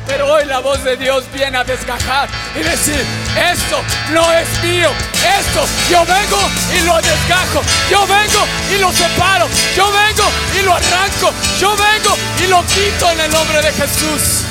Pero 0.06 0.32
hoy 0.32 0.44
la 0.44 0.60
voz 0.60 0.84
de 0.84 0.96
Dios 0.96 1.24
viene 1.34 1.58
a 1.58 1.64
desgajar 1.64 2.28
y 2.54 2.60
decir, 2.60 3.04
esto 3.36 3.82
no 4.12 4.32
es 4.32 4.48
mío, 4.62 4.90
esto 5.38 5.64
yo 5.90 6.04
vengo 6.04 6.38
y 6.74 6.80
lo 6.84 6.96
desgajo, 6.96 7.62
yo 7.90 8.06
vengo 8.06 8.46
y 8.74 8.78
lo 8.78 8.92
separo, 8.92 9.48
yo 9.76 9.90
vengo 9.92 10.24
y 10.58 10.62
lo 10.62 10.74
arranco, 10.74 11.32
yo 11.58 11.76
vengo 11.76 12.16
y 12.42 12.46
lo 12.48 12.64
quito 12.66 13.10
en 13.10 13.20
el 13.20 13.30
nombre 13.30 13.62
de 13.62 13.72
Jesús. 13.72 14.44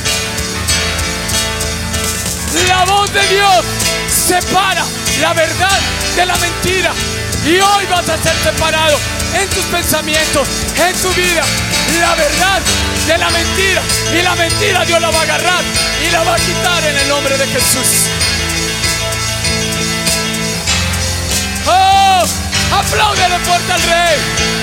La 2.68 2.86
voz 2.86 3.12
de 3.14 3.22
Dios 3.28 3.66
separa 4.10 4.86
la 5.22 5.34
verdad 5.34 5.80
de 6.16 6.26
la 6.26 6.36
mentira. 6.38 6.94
Y 7.46 7.60
hoy 7.60 7.86
vas 7.90 8.08
a 8.10 8.18
ser 8.18 8.34
separado 8.44 8.98
en 9.40 9.50
tus 9.50 9.64
pensamientos, 9.66 10.48
en 10.76 10.96
tu 11.02 11.10
vida. 11.14 11.44
La 12.00 12.16
verdad 12.16 12.62
de 13.08 13.18
la 13.18 13.30
mentira. 13.30 13.82
Y 14.18 14.22
la 14.22 14.36
mentira 14.36 14.86
Dios 14.86 15.02
la 15.02 15.12
va 15.12 15.20
a 15.20 15.24
agarrar 15.24 15.64
y 16.08 16.12
la 16.12 16.24
va 16.24 16.36
a 16.36 16.38
quitar 16.38 16.84
en 16.88 16.98
el 16.98 17.08
nombre 17.10 17.38
de 17.38 17.48
Jesús. 17.48 18.10
¡Apláudele 22.78 23.40
fuerte 23.40 23.72
al 23.72 23.82
Rey! 23.84 24.56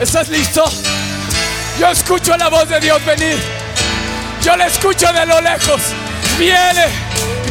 ¿Estás 0.00 0.28
listo? 0.28 0.64
Yo 1.78 1.88
escucho 1.90 2.36
la 2.36 2.48
voz 2.48 2.68
de 2.68 2.80
Dios 2.80 3.04
venir. 3.06 3.38
Yo 4.42 4.56
la 4.56 4.66
escucho 4.66 5.12
de 5.12 5.24
lo 5.26 5.40
lejos. 5.40 5.80
Viene, 6.38 6.86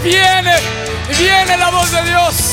viene, 0.04 0.56
viene 1.18 1.58
la 1.58 1.70
voz 1.72 1.92
de 1.92 2.04
Dios. 2.04 2.53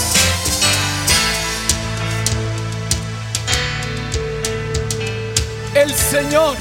El 5.75 5.95
Señor 5.95 6.57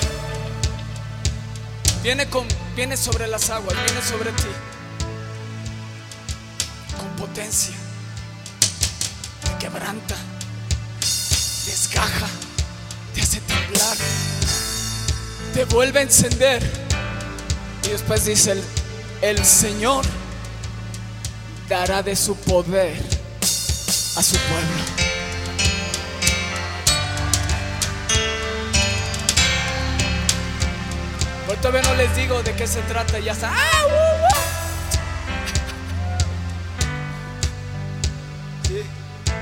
viene, 2.04 2.30
con, 2.30 2.48
viene 2.76 2.95
sobre 2.95 3.28
las 3.28 3.50
aguas, 3.50 3.76
viene 3.86 4.02
sobre 4.02 4.32
ti. 4.32 4.50
Con 6.98 7.10
potencia. 7.15 7.76
Te 9.41 9.65
quebranta. 9.65 10.15
Desgaja. 11.65 12.28
Te 13.13 13.22
hace 13.22 13.41
temblar 13.41 13.98
te 15.54 15.65
vuelve 15.65 16.00
a 16.00 16.04
encender. 16.04 16.63
Y 17.84 17.89
después 17.89 18.26
dice, 18.26 18.52
el, 18.52 18.63
el, 19.22 19.45
Señor 19.45 20.06
dará 21.67 22.04
de 22.04 22.15
su 22.15 22.36
poder 22.36 22.95
a 24.15 24.24
su 24.24 24.38
pueblo. 24.38 24.98
Hoy 31.49 31.57
todavía 31.57 31.81
no 31.81 31.95
les 31.95 32.15
digo 32.15 32.43
de 32.43 32.53
qué 32.53 32.67
se 32.67 32.79
trata, 32.83 33.17
ya 33.17 33.31
está. 33.31 33.49
¡Ah. 33.51 33.79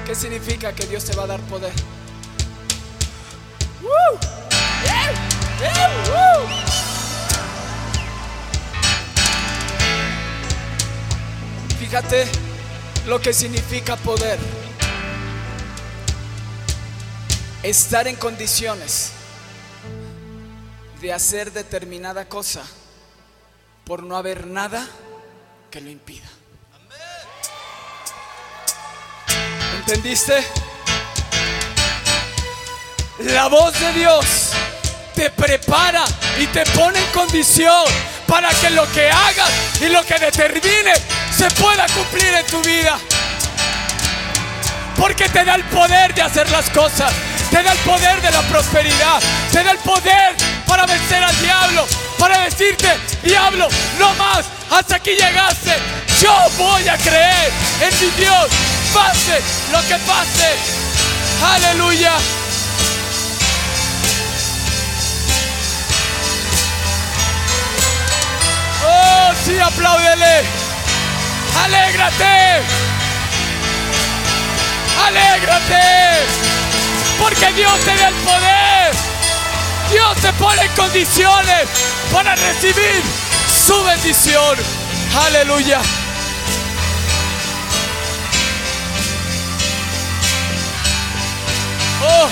¿Qué 0.05 0.15
significa 0.15 0.71
que 0.71 0.85
Dios 0.85 1.03
te 1.03 1.13
va 1.17 1.25
a 1.25 1.27
dar 1.27 1.41
poder? 1.41 1.73
¡Uh! 3.83 4.17
Fíjate 11.77 12.25
lo 13.05 13.19
que 13.19 13.33
significa 13.33 13.97
poder. 13.97 14.39
Estar 17.63 18.07
en 18.07 18.15
condiciones 18.15 19.16
de 21.01 21.13
hacer 21.13 21.51
determinada 21.51 22.25
cosa 22.25 22.63
por 23.85 24.03
no 24.03 24.17
haber 24.17 24.47
nada 24.47 24.85
que 25.69 25.81
lo 25.81 25.89
impida. 25.89 26.27
¿Entendiste? 29.77 30.45
La 33.19 33.47
voz 33.47 33.79
de 33.79 33.93
Dios 33.93 34.25
te 35.15 35.29
prepara 35.31 36.03
y 36.39 36.47
te 36.47 36.63
pone 36.71 36.99
en 36.99 37.11
condición 37.11 37.85
para 38.27 38.49
que 38.49 38.69
lo 38.71 38.89
que 38.91 39.09
hagas 39.09 39.49
y 39.81 39.87
lo 39.89 40.03
que 40.03 40.19
determine 40.19 40.93
se 41.35 41.49
pueda 41.51 41.85
cumplir 41.87 42.33
en 42.33 42.45
tu 42.47 42.61
vida. 42.61 42.99
Porque 44.97 45.29
te 45.29 45.45
da 45.45 45.55
el 45.55 45.63
poder 45.65 46.13
de 46.13 46.23
hacer 46.23 46.49
las 46.49 46.69
cosas, 46.71 47.13
te 47.49 47.63
da 47.63 47.71
el 47.71 47.79
poder 47.79 48.21
de 48.21 48.31
la 48.31 48.41
prosperidad, 48.41 49.21
te 49.51 49.63
da 49.63 49.71
el 49.71 49.77
poder 49.79 50.35
para 50.67 50.85
vencer 50.85 51.23
al 51.23 51.41
diablo, 51.41 51.87
para 52.19 52.39
decirte, 52.43 52.89
diablo, 53.23 53.67
no 53.97 54.13
más, 54.15 54.45
hasta 54.69 54.97
aquí 54.97 55.11
llegaste. 55.11 55.75
Yo 56.21 56.33
voy 56.57 56.87
a 56.87 56.97
creer 56.97 57.51
en 57.81 57.99
mi 57.99 58.11
Dios, 58.21 58.47
pase 58.93 59.41
lo 59.71 59.79
que 59.87 59.95
pase. 60.05 60.55
Aleluya. 61.43 62.13
Oh, 68.85 69.31
sí, 69.45 69.59
apláudele. 69.59 70.43
Alégrate. 71.63 72.61
Alégrate. 75.05 75.81
Porque 77.19 77.51
Dios 77.53 77.79
te 77.81 77.95
da 77.95 78.07
el 78.07 78.15
poder. 78.15 79.06
Dios 79.91 80.17
te 80.21 80.33
pone 80.33 80.61
en 80.61 80.71
condiciones 80.71 81.69
para 82.11 82.35
recibir 82.35 83.01
su 83.47 83.83
bendición. 83.83 84.57
Aleluya. 85.25 85.79
Oh, 92.03 92.29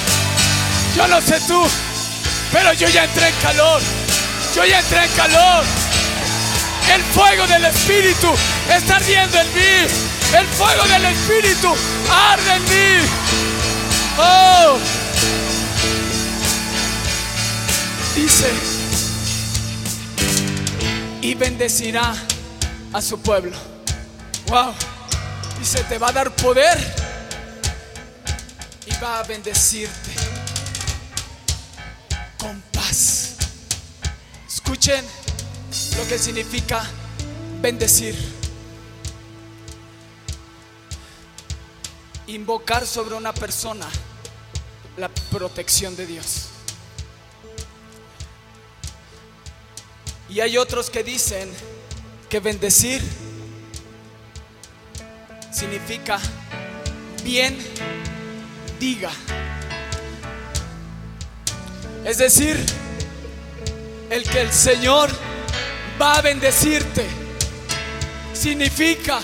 yo 0.95 1.07
no 1.07 1.21
sé 1.21 1.39
tú, 1.47 1.65
pero 2.51 2.73
yo 2.73 2.87
ya 2.89 3.05
entré 3.05 3.29
en 3.29 3.35
calor. 3.35 3.81
Yo 4.55 4.65
ya 4.65 4.79
entré 4.79 5.05
en 5.05 5.11
calor. 5.11 5.63
El 6.93 7.03
fuego 7.03 7.47
del 7.47 7.65
Espíritu 7.65 8.31
está 8.69 8.97
ardiendo 8.97 9.39
en 9.39 9.53
mí. 9.53 9.87
El 10.37 10.47
fuego 10.47 10.83
del 10.83 11.05
Espíritu 11.05 11.73
arde 12.09 12.55
en 12.55 12.63
mí. 12.63 13.07
Oh. 14.17 14.77
Dice, 18.15 18.49
y 21.21 21.35
bendecirá 21.35 22.15
a 22.93 23.01
su 23.01 23.19
pueblo. 23.19 23.57
Wow. 24.47 24.73
Dice, 25.59 25.83
te 25.83 25.97
va 25.97 26.09
a 26.09 26.11
dar 26.13 26.33
poder 26.33 26.77
y 28.85 29.03
va 29.03 29.19
a 29.19 29.23
bendecirte 29.23 30.11
con 32.37 32.61
paz. 32.71 33.35
Escuchen 34.47 35.03
lo 35.97 36.07
que 36.07 36.17
significa 36.17 36.83
bendecir. 37.61 38.15
Invocar 42.27 42.87
sobre 42.87 43.15
una 43.15 43.33
persona 43.33 43.87
la 44.95 45.09
protección 45.09 45.97
de 45.97 46.05
Dios. 46.05 46.44
Y 50.29 50.39
hay 50.39 50.57
otros 50.57 50.89
que 50.89 51.03
dicen 51.03 51.51
que 52.29 52.39
bendecir 52.39 53.01
significa 55.51 56.19
bien 57.23 57.57
diga. 58.79 59.11
Es 62.03 62.17
decir, 62.17 62.63
el 64.09 64.23
que 64.23 64.41
el 64.41 64.51
Señor 64.51 65.09
va 65.99 66.15
a 66.15 66.21
bendecirte 66.21 67.05
significa 68.33 69.19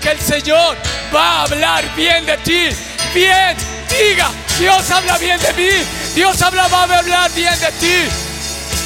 que 0.00 0.10
el 0.10 0.20
Señor 0.20 0.76
va 1.14 1.40
a 1.40 1.42
hablar 1.44 1.94
bien 1.94 2.26
de 2.26 2.36
ti. 2.38 2.68
Bien, 3.14 3.56
diga, 3.88 4.30
Dios 4.58 4.90
habla 4.90 5.16
bien 5.18 5.38
de 5.40 5.52
mí. 5.52 5.84
Dios 6.14 6.40
habla, 6.42 6.66
va 6.68 6.84
a 6.84 6.98
hablar 6.98 7.32
bien 7.32 7.58
de 7.60 7.72
ti. 7.72 8.08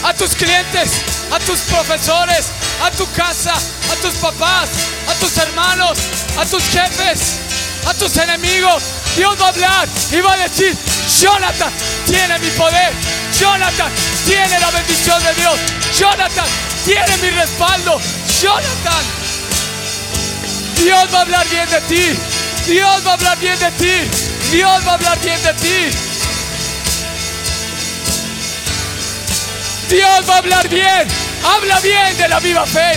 A 0.04 0.12
tus 0.14 0.34
clientes, 0.34 0.90
a 1.32 1.38
tus 1.40 1.60
profesores, 1.60 2.46
a 2.82 2.90
tu 2.90 3.10
casa, 3.12 3.54
a 3.54 3.94
tus 4.02 4.14
papás, 4.16 4.68
a 5.08 5.14
tus 5.14 5.36
hermanos, 5.38 5.98
a 6.38 6.44
tus 6.44 6.62
jefes, 6.64 7.40
a 7.86 7.94
tus 7.94 8.16
enemigos. 8.16 8.82
Dios 9.16 9.36
va 9.40 9.46
a 9.46 9.48
hablar 9.48 9.88
y 10.12 10.20
va 10.20 10.32
a 10.34 10.36
decir, 10.36 10.76
Jonathan 11.20 11.72
tiene 12.06 12.38
mi 12.38 12.50
poder. 12.50 12.92
Jonathan 13.38 13.92
tiene 14.26 14.60
la 14.60 14.70
bendición 14.70 15.22
de 15.22 15.34
Dios. 15.34 15.58
Jonathan 15.98 16.46
tiene 16.84 17.16
mi 17.18 17.30
respaldo. 17.30 18.00
Jonathan. 18.40 19.04
Dios 20.76 21.08
va 21.12 21.18
a 21.18 21.22
hablar 21.22 21.48
bien 21.48 21.68
de 21.70 21.80
ti. 21.82 22.18
Dios 22.66 23.06
va 23.06 23.10
a 23.10 23.14
hablar 23.14 23.38
bien 23.38 23.58
de 23.58 23.70
ti. 23.72 24.10
Dios 24.50 24.86
va 24.86 24.92
a 24.92 24.94
hablar 24.94 25.18
bien 25.20 25.42
de 25.42 25.54
ti. 25.54 26.17
Dios 29.88 30.28
va 30.28 30.34
a 30.34 30.38
hablar 30.38 30.68
bien. 30.68 31.08
Habla 31.44 31.80
bien 31.80 32.16
de 32.18 32.28
la 32.28 32.40
viva 32.40 32.66
fe. 32.66 32.92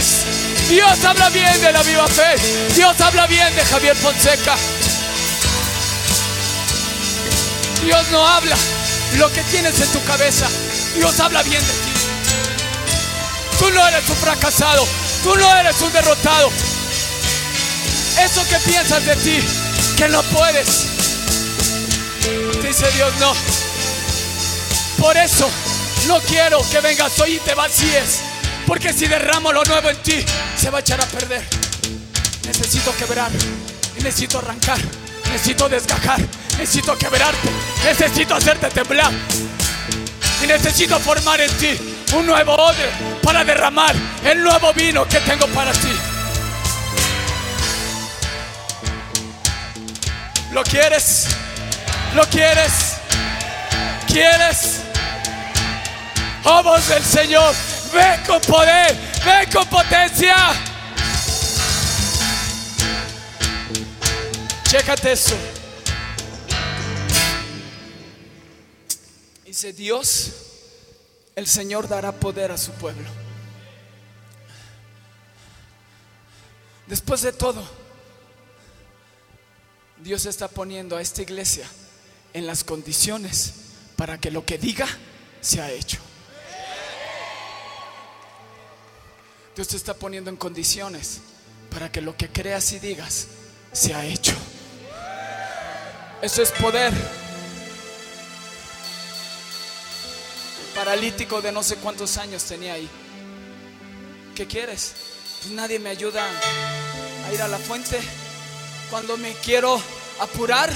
Dios 0.68 1.04
habla 1.06 1.30
bien 1.30 1.62
de 1.62 1.72
la 1.72 1.82
viva 1.84 2.08
fe. 2.08 2.36
Dios 2.76 3.00
habla 3.00 3.28
bien 3.28 3.56
de 3.56 3.64
Javier 3.64 3.96
Fonseca. 3.96 4.56
Dios 7.84 8.08
no 8.12 8.28
habla 8.28 8.56
lo 9.18 9.32
que 9.32 9.42
tienes 9.44 9.80
en 9.80 9.88
tu 9.92 10.04
cabeza. 10.04 10.48
Dios 10.96 11.20
habla 11.20 11.44
bien 11.44 11.62
de 11.66 11.74
ti. 11.74 11.92
Tú 13.58 13.70
no 13.72 13.88
eres 13.88 14.10
un 14.10 14.18
fracasado. 14.18 14.86
Tú 15.24 15.36
no 15.38 15.56
eres 15.58 15.82
un 15.82 15.94
derrotado. 15.94 16.52
Eso 18.20 18.46
que 18.50 18.58
piensas 18.70 19.06
de 19.06 19.16
ti, 19.16 19.40
que 19.96 20.10
no 20.10 20.22
puedes. 20.24 20.88
Dice 22.62 22.92
Dios, 22.92 23.14
no. 23.20 23.34
Por 24.98 25.16
eso 25.16 25.50
no 26.08 26.20
quiero 26.20 26.62
que 26.70 26.80
vengas 26.80 27.20
hoy 27.20 27.36
y 27.36 27.40
te 27.40 27.54
vacíes. 27.54 28.22
Porque 28.68 28.94
si 28.94 29.08
derramo 29.08 29.52
lo 29.52 29.64
nuevo 29.64 29.90
en 29.90 29.98
ti, 29.98 30.24
se 30.58 30.70
va 30.70 30.78
a 30.78 30.82
echar 30.82 31.02
a 31.02 31.06
perder. 31.06 31.44
Necesito 32.46 32.96
quebrar. 32.96 33.32
Necesito 33.96 34.40
arrancar. 34.40 34.80
Necesito 35.26 35.70
desgajar. 35.70 36.20
Necesito 36.58 36.98
quebrarte. 36.98 37.50
Necesito 37.84 38.36
hacerte 38.36 38.70
temblar. 38.70 39.12
Y 40.44 40.48
necesito 40.48 41.00
formar 41.00 41.42
en 41.42 41.52
ti 41.58 41.78
un 42.14 42.26
nuevo 42.26 42.54
odre 42.54 42.90
para 43.22 43.44
derramar 43.44 43.96
el 44.24 44.44
nuevo 44.44 44.74
vino 44.74 45.08
que 45.08 45.20
tengo 45.20 45.48
para 45.48 45.72
ti. 45.72 45.92
¿Lo 50.52 50.64
quieres? 50.64 51.28
¿Lo 52.16 52.24
quieres? 52.28 52.98
¿Quieres? 54.08 54.81
Oh 56.44 56.64
voz 56.64 56.88
del 56.88 57.04
Señor, 57.04 57.54
ven 57.94 58.24
con 58.26 58.42
poder, 58.42 58.98
ven 59.24 59.52
con 59.52 59.68
potencia. 59.68 60.36
Chécate 64.64 65.12
eso. 65.12 65.36
Dice 69.46 69.74
Dios, 69.74 70.32
el 71.36 71.46
Señor 71.46 71.88
dará 71.88 72.12
poder 72.12 72.52
a 72.52 72.58
su 72.58 72.72
pueblo. 72.72 73.08
Después 76.88 77.22
de 77.22 77.34
todo, 77.34 77.64
Dios 80.04 80.26
está 80.26 80.48
poniendo 80.48 80.98
a 80.98 81.02
esta 81.02 81.22
iglesia 81.22 81.68
en 82.34 82.48
las 82.48 82.64
condiciones 82.64 83.54
para 83.96 84.18
que 84.18 84.32
lo 84.32 84.44
que 84.46 84.58
diga 84.58 84.88
sea 85.42 85.70
hecho. 85.70 86.00
Dios 89.56 89.68
te 89.68 89.76
está 89.76 89.94
poniendo 89.94 90.30
en 90.30 90.38
condiciones 90.38 91.20
para 91.70 91.92
que 91.92 92.02
lo 92.02 92.16
que 92.16 92.30
creas 92.30 92.72
y 92.72 92.80
digas 92.80 93.28
sea 93.74 94.06
hecho. 94.06 94.34
Eso 96.22 96.42
es 96.42 96.52
poder. 96.52 96.94
Paralítico 100.74 101.42
de 101.42 101.52
no 101.52 101.64
sé 101.64 101.76
cuántos 101.78 102.18
años 102.18 102.44
tenía 102.46 102.74
ahí. 102.74 102.90
¿Qué 104.36 104.48
quieres? 104.48 104.94
Pues 105.42 105.54
nadie 105.54 105.80
me 105.80 105.90
ayuda 105.90 106.26
a 107.28 107.34
ir 107.34 107.42
a 107.42 107.48
la 107.48 107.58
fuente. 107.58 108.00
Cuando 108.90 109.18
me 109.18 109.34
quiero 109.34 109.82
apurar, 110.20 110.72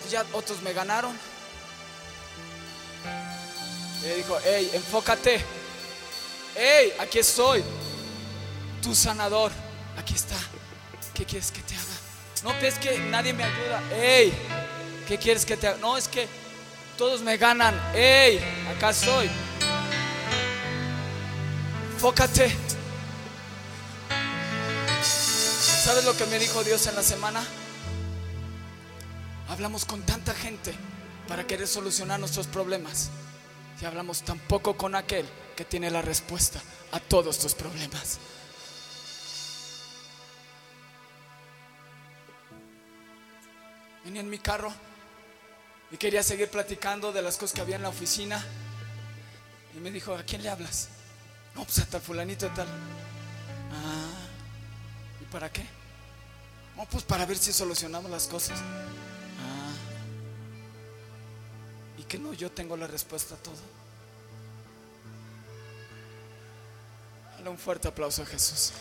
pues 0.00 0.12
ya 0.12 0.24
otros 0.32 0.62
me 0.62 0.72
ganaron. 0.72 1.18
Y 4.04 4.16
dijo, 4.16 4.38
hey, 4.44 4.70
enfócate. 4.72 5.40
Hey, 6.54 6.92
aquí 7.00 7.18
estoy. 7.18 7.64
Tu 8.82 8.94
sanador. 8.94 9.52
Aquí 9.96 10.14
está. 10.14 10.36
¿Qué 11.14 11.24
quieres 11.24 11.50
que 11.50 11.60
te 11.62 11.74
haga? 11.74 11.84
No, 12.44 12.58
pues 12.60 12.78
que 12.78 12.98
nadie 12.98 13.32
me 13.32 13.44
ayuda. 13.44 13.82
Hey, 13.92 14.32
¿qué 15.06 15.18
quieres 15.18 15.44
que 15.44 15.56
te 15.56 15.68
haga? 15.68 15.78
No, 15.78 15.96
es 15.96 16.06
que 16.06 16.28
todos 16.96 17.20
me 17.22 17.36
ganan. 17.36 17.74
Hey, 17.94 18.40
acá 18.76 18.90
estoy. 18.90 19.28
Enfócate. 21.94 22.54
¿Sabes 25.02 26.04
lo 26.04 26.16
que 26.16 26.26
me 26.26 26.38
dijo 26.38 26.62
Dios 26.62 26.86
en 26.86 26.94
la 26.94 27.02
semana? 27.02 27.42
Hablamos 29.48 29.84
con 29.84 30.02
tanta 30.02 30.34
gente 30.34 30.74
para 31.26 31.46
querer 31.46 31.66
solucionar 31.66 32.20
nuestros 32.20 32.46
problemas. 32.46 33.10
Y 33.80 33.84
hablamos 33.84 34.22
tan 34.22 34.38
poco 34.38 34.76
con 34.76 34.94
aquel 34.94 35.26
que 35.56 35.64
tiene 35.64 35.90
la 35.90 36.02
respuesta 36.02 36.60
a 36.92 37.00
todos 37.00 37.38
tus 37.38 37.54
problemas. 37.54 38.18
Venía 44.08 44.22
en 44.22 44.30
mi 44.30 44.38
carro 44.38 44.72
y 45.90 45.98
quería 45.98 46.22
seguir 46.22 46.48
platicando 46.48 47.12
de 47.12 47.20
las 47.20 47.36
cosas 47.36 47.52
que 47.52 47.60
había 47.60 47.76
en 47.76 47.82
la 47.82 47.90
oficina. 47.90 48.42
Y 49.76 49.80
me 49.80 49.90
dijo, 49.90 50.14
¿a 50.14 50.22
quién 50.22 50.42
le 50.42 50.48
hablas? 50.48 50.88
No, 51.54 51.62
pues 51.62 51.80
a 51.80 51.84
tal 51.84 52.00
fulanito 52.00 52.46
y 52.46 52.48
tal. 52.48 52.66
Ah, 53.70 54.10
¿y 55.20 55.24
para 55.26 55.52
qué? 55.52 55.62
No, 56.74 56.86
pues 56.86 57.04
para 57.04 57.26
ver 57.26 57.36
si 57.36 57.52
solucionamos 57.52 58.10
las 58.10 58.26
cosas. 58.28 58.58
Ah, 58.60 59.74
y 61.98 62.04
que 62.04 62.18
no, 62.18 62.32
yo 62.32 62.50
tengo 62.50 62.78
la 62.78 62.86
respuesta 62.86 63.34
a 63.34 63.36
todo. 63.36 63.60
Dale 67.36 67.50
un 67.50 67.58
fuerte 67.58 67.88
aplauso 67.88 68.22
a 68.22 68.24
Jesús. 68.24 68.72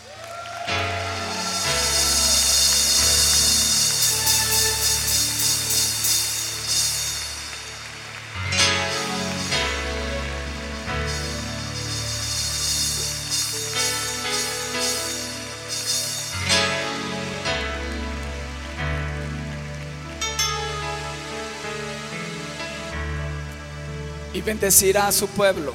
Bendecirá 24.48 25.08
a 25.08 25.12
su 25.12 25.28
pueblo 25.28 25.74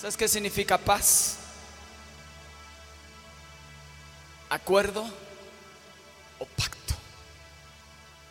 ¿Sabes 0.00 0.16
qué 0.16 0.28
significa 0.28 0.78
paz? 0.78 1.38
Acuerdo 4.48 5.04
o 6.38 6.46
pacto. 6.46 6.94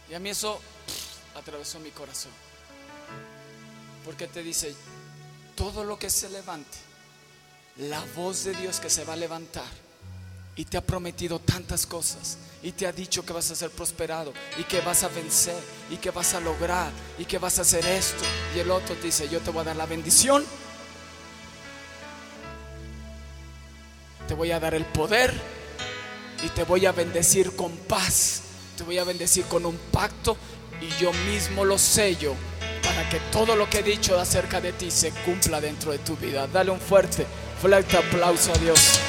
Y 0.09 0.13
a 0.13 0.20
mí 0.20 0.30
eso 0.30 0.61
atravesó 1.36 1.80
mi 1.80 1.91
corazón. 1.91 2.32
Porque 4.05 4.28
te 4.28 4.41
dice, 4.41 4.74
todo 5.55 5.84
lo 5.84 5.99
que 5.99 6.09
se 6.09 6.30
levante, 6.30 6.78
la 7.76 8.01
voz 8.15 8.45
de 8.45 8.53
Dios 8.53 8.80
que 8.80 8.89
se 8.89 9.03
va 9.03 9.11
a 9.13 9.18
levantar 9.18 9.86
y 10.58 10.66
te 10.66 10.78
ha 10.78 10.82
prometido 10.82 11.39
tantas 11.39 11.86
cosas 11.86 12.38
y 12.64 12.72
te 12.72 12.88
ha 12.88 12.91
dicho 12.91 13.24
que 13.24 13.32
vas 13.32 13.49
a 13.51 13.55
ser 13.55 13.70
prosperado 13.70 14.34
y 14.58 14.64
que 14.64 14.82
vas 14.82 15.03
a 15.03 15.08
vencer 15.08 15.55
y 15.91 15.97
que 15.97 16.10
vas 16.10 16.34
a 16.34 16.39
lograr 16.39 16.91
y 17.20 17.26
que 17.26 17.38
vas 17.38 17.60
a 17.60 17.62
hacer 17.62 17.86
esto 17.86 18.24
y 18.55 18.60
el 18.60 18.72
otro 18.72 18.95
dice, 18.95 19.30
yo 19.30 19.39
te 19.39 19.51
voy 19.51 19.62
a 19.62 19.66
dar 19.66 19.76
la 19.76 19.86
bendición, 19.86 20.43
te 24.28 24.34
voy 24.34 24.51
a 24.51 24.60
dar 24.60 24.74
el 24.74 24.86
poder 24.86 25.32
y 26.43 26.49
te 26.49 26.64
voy 26.64 26.88
a 26.88 26.91
bendecir 26.91 27.55
con 27.55 27.72
paz, 27.72 28.41
te 28.76 28.84
voy 28.84 28.97
a 28.97 29.03
bendecir 29.03 29.45
con 29.45 29.64
un 29.64 29.78
pacto 29.91 30.38
y 30.82 30.89
yo 31.01 31.14
mismo 31.14 31.66
lo 31.66 31.78
sello 31.78 32.34
para 32.84 33.08
que 33.10 33.20
todo 33.32 33.55
lo 33.55 33.70
que 33.70 33.80
he 33.80 33.84
dicho 33.84 34.20
acerca 34.20 34.60
de 34.60 34.74
ti 34.74 34.89
se 34.89 35.12
cumpla 35.12 35.62
dentro 35.62 35.91
de 35.91 35.99
tu 35.99 36.16
vida. 36.16 36.47
Dale 36.47 36.72
un 36.72 36.80
fuerte, 36.80 37.28
fuerte 37.62 37.97
aplauso 37.97 38.51
a 38.53 38.58
Dios. 38.58 38.99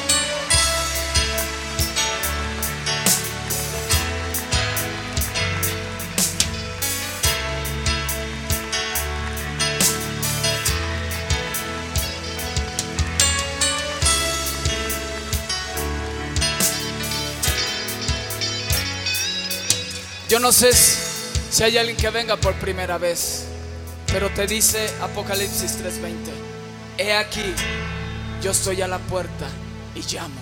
No 20.41 20.53
sé 20.53 20.73
si 20.73 21.63
hay 21.65 21.77
alguien 21.77 21.97
que 21.97 22.09
venga 22.11 22.37
por 22.37 22.55
primera 22.55 22.97
vez, 22.97 23.45
pero 24.07 24.31
te 24.31 24.47
dice 24.47 24.89
Apocalipsis 25.03 25.77
3:20, 25.79 26.31
he 26.97 27.13
aquí, 27.13 27.55
yo 28.41 28.53
estoy 28.53 28.81
a 28.81 28.89
la 28.89 28.99
puerta 28.99 29.47
y 29.95 30.01
llamo. 30.03 30.41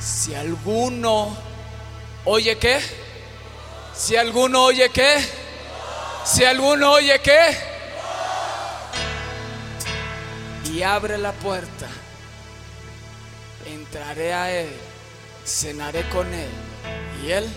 Si 0.00 0.34
alguno 0.34 1.36
oye 2.24 2.56
qué, 2.56 2.80
si 3.94 4.16
alguno 4.16 4.64
oye 4.64 4.88
qué, 4.88 5.16
si 6.24 6.44
alguno 6.44 6.92
oye 6.92 7.20
qué, 7.20 7.56
y 10.72 10.82
abre 10.82 11.18
la 11.18 11.32
puerta, 11.32 11.88
entraré 13.66 14.32
a 14.32 14.50
él, 14.50 14.72
cenaré 15.46 16.08
con 16.08 16.32
él 16.32 16.50
y 17.22 17.30
él 17.30 17.48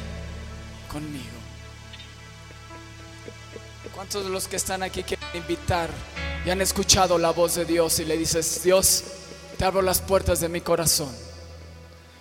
conmigo. 0.97 1.37
¿Cuántos 3.93 4.23
de 4.23 4.31
los 4.31 4.47
que 4.47 4.55
están 4.55 4.81
aquí 4.81 5.03
quieren 5.03 5.27
invitar 5.35 5.91
y 6.43 6.49
han 6.49 6.59
escuchado 6.59 7.19
la 7.19 7.29
voz 7.29 7.53
de 7.53 7.65
Dios 7.65 7.99
y 7.99 8.05
le 8.05 8.17
dices, 8.17 8.63
Dios, 8.63 9.03
te 9.59 9.65
abro 9.65 9.83
las 9.83 10.01
puertas 10.01 10.39
de 10.39 10.49
mi 10.49 10.61
corazón? 10.61 11.15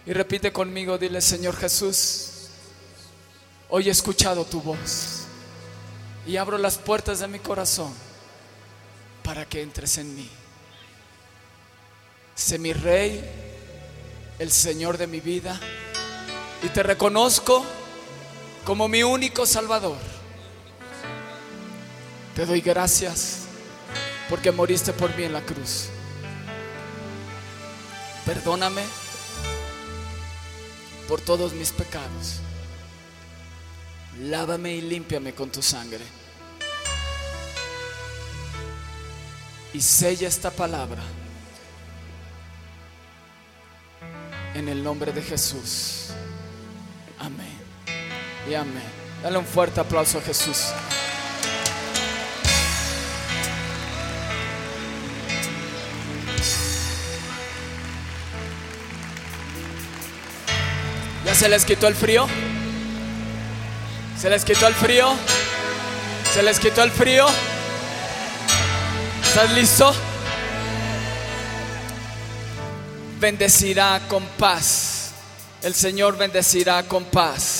Y 0.05 0.13
repite 0.13 0.53
conmigo, 0.53 0.99
dile, 0.99 1.23
Señor 1.23 1.57
Jesús, 1.57 2.49
hoy 3.71 3.89
he 3.89 3.91
escuchado 3.91 4.45
tu 4.45 4.61
voz 4.61 5.23
y 6.27 6.37
abro 6.37 6.59
las 6.59 6.77
puertas 6.77 7.21
de 7.21 7.29
mi 7.29 7.39
corazón 7.39 7.95
para 9.23 9.47
que 9.47 9.63
entres 9.63 9.97
en 9.97 10.15
mí. 10.15 10.29
Sé 12.35 12.59
mi 12.59 12.75
rey, 12.75 13.25
el 14.39 14.53
Señor 14.53 14.99
de 14.99 15.07
mi 15.07 15.21
vida, 15.21 15.59
y 16.63 16.69
te 16.69 16.83
reconozco 16.83 17.65
como 18.67 18.89
mi 18.89 19.05
único 19.05 19.47
Salvador. 19.47 19.97
Te 22.35 22.45
doy 22.45 22.61
gracias 22.61 23.45
porque 24.29 24.51
moriste 24.51 24.93
por 24.93 25.17
mí 25.17 25.23
en 25.23 25.33
la 25.33 25.41
cruz. 25.41 25.89
Perdóname 28.27 28.83
por 31.07 31.21
todos 31.21 31.53
mis 31.53 31.71
pecados. 31.71 32.41
Lávame 34.19 34.75
y 34.75 34.81
límpiame 34.81 35.33
con 35.33 35.49
tu 35.49 35.63
sangre. 35.63 36.05
Y 39.73 39.81
sella 39.81 40.27
esta 40.27 40.51
palabra 40.51 41.03
en 44.55 44.69
el 44.69 44.83
nombre 44.83 45.13
de 45.13 45.23
Jesús. 45.23 46.06
Y 48.49 48.55
amén. 48.55 48.83
Dale 49.23 49.39
un 49.39 49.45
fuerte 49.45 49.81
aplauso 49.81 50.19
a 50.19 50.23
Jesús. 50.23 50.67
¿Ya 61.25 61.35
se 61.35 61.49
les 61.49 61.65
quitó 61.65 61.89
el 61.89 61.97
frío? 61.97 62.29
¿Se 64.17 64.31
les 64.31 64.45
quitó 64.45 64.69
el 64.69 64.75
frío? 64.75 65.13
¿Se 66.33 66.43
les 66.43 66.61
quitó 66.61 66.85
el 66.85 66.93
frío? 66.93 67.27
¿Estás 69.27 69.53
listo? 69.53 69.93
Bendecirá 73.19 74.01
con 74.09 74.25
paz. 74.39 75.11
El 75.63 75.75
Señor 75.75 76.17
bendecirá 76.17 76.85
con 76.85 77.05
paz. 77.07 77.56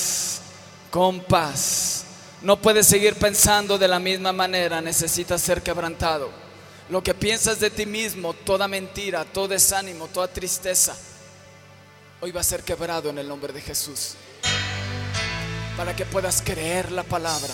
Con 0.91 1.21
paz. 1.21 2.05
No 2.41 2.61
puedes 2.61 2.87
seguir 2.87 3.15
pensando 3.15 3.77
de 3.77 3.87
la 3.87 3.99
misma 3.99 4.31
manera. 4.31 4.81
Necesitas 4.81 5.41
ser 5.41 5.61
quebrantado. 5.61 6.29
Lo 6.89 7.03
que 7.03 7.13
piensas 7.13 7.59
de 7.59 7.69
ti 7.69 7.85
mismo, 7.85 8.33
toda 8.33 8.67
mentira, 8.67 9.25
todo 9.25 9.49
desánimo, 9.49 10.07
toda 10.07 10.29
tristeza, 10.29 10.95
hoy 12.21 12.31
va 12.31 12.41
a 12.41 12.45
ser 12.45 12.63
quebrado 12.63 13.09
en 13.09 13.17
el 13.17 13.27
nombre 13.27 13.51
de 13.51 13.61
Jesús. 13.61 14.13
Para 15.75 15.95
que 15.95 16.05
puedas 16.05 16.41
creer 16.41 16.91
la 16.91 17.03
palabra. 17.03 17.53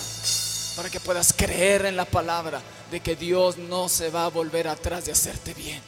Para 0.75 0.89
que 0.89 0.99
puedas 0.99 1.33
creer 1.33 1.85
en 1.85 1.95
la 1.95 2.05
palabra 2.05 2.61
de 2.91 2.99
que 2.99 3.15
Dios 3.15 3.57
no 3.57 3.89
se 3.89 4.11
va 4.11 4.25
a 4.25 4.29
volver 4.29 4.67
atrás 4.67 5.05
de 5.05 5.11
hacerte 5.11 5.53
bien. 5.55 5.81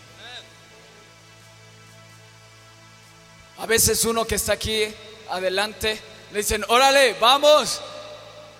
A 3.57 3.65
veces 3.67 4.03
uno 4.05 4.25
que 4.25 4.35
está 4.35 4.53
aquí 4.53 4.83
adelante 5.29 5.99
le 6.31 6.39
dicen, 6.39 6.63
órale, 6.67 7.15
vamos, 7.19 7.81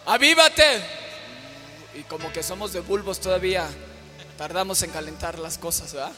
avívate. 0.06 0.82
Y 1.96 2.04
como 2.04 2.32
que 2.32 2.44
somos 2.44 2.74
de 2.74 2.82
bulbos 2.82 3.20
todavía, 3.20 3.68
tardamos 4.38 4.82
en 4.84 4.92
calentar 4.92 5.40
las 5.40 5.58
cosas, 5.58 5.94
¿verdad? 5.94 6.12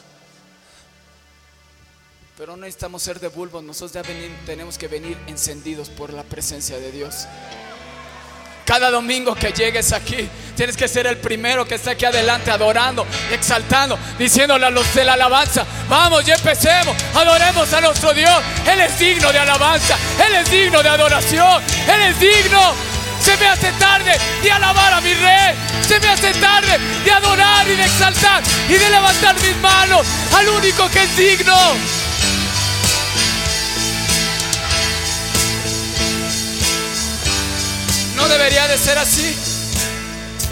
Pero 2.36 2.56
no 2.56 2.62
necesitamos 2.62 3.02
ser 3.02 3.18
de 3.18 3.28
bulbos, 3.28 3.64
nosotros 3.64 3.92
ya 3.92 4.02
tenemos 4.46 4.78
que 4.78 4.88
venir 4.88 5.18
encendidos 5.26 5.88
por 5.88 6.12
la 6.12 6.22
presencia 6.22 6.78
de 6.78 6.92
Dios. 6.92 7.26
Cada 8.68 8.90
domingo 8.90 9.34
que 9.34 9.50
llegues 9.50 9.94
aquí, 9.94 10.28
tienes 10.54 10.76
que 10.76 10.86
ser 10.88 11.06
el 11.06 11.16
primero 11.16 11.66
que 11.66 11.76
está 11.76 11.92
aquí 11.92 12.04
adelante 12.04 12.50
adorando, 12.50 13.06
exaltando, 13.32 13.98
diciéndole 14.18 14.66
a 14.66 14.68
los 14.68 14.94
de 14.94 15.06
la 15.06 15.14
alabanza, 15.14 15.64
vamos, 15.88 16.22
ya 16.26 16.34
empecemos, 16.34 16.94
adoremos 17.14 17.72
a 17.72 17.80
nuestro 17.80 18.12
Dios. 18.12 18.30
Él 18.70 18.78
es 18.82 18.98
digno 18.98 19.32
de 19.32 19.38
alabanza, 19.38 19.96
Él 20.22 20.34
es 20.34 20.50
digno 20.50 20.82
de 20.82 20.88
adoración, 20.90 21.62
Él 21.90 22.02
es 22.10 22.20
digno. 22.20 22.60
Se 23.22 23.38
me 23.38 23.46
hace 23.46 23.72
tarde 23.72 24.12
de 24.42 24.52
alabar 24.52 24.92
a 24.92 25.00
mi 25.00 25.14
rey, 25.14 25.54
se 25.80 25.98
me 25.98 26.08
hace 26.08 26.34
tarde 26.34 26.78
de 27.06 27.10
adorar 27.10 27.66
y 27.66 27.74
de 27.74 27.84
exaltar 27.84 28.42
y 28.68 28.74
de 28.74 28.90
levantar 28.90 29.34
mis 29.36 29.56
manos 29.62 30.06
al 30.36 30.46
único 30.46 30.90
que 30.90 31.04
es 31.04 31.16
digno. 31.16 31.56
Debería 38.28 38.68
de 38.68 38.78
ser 38.78 38.98
así. 38.98 39.36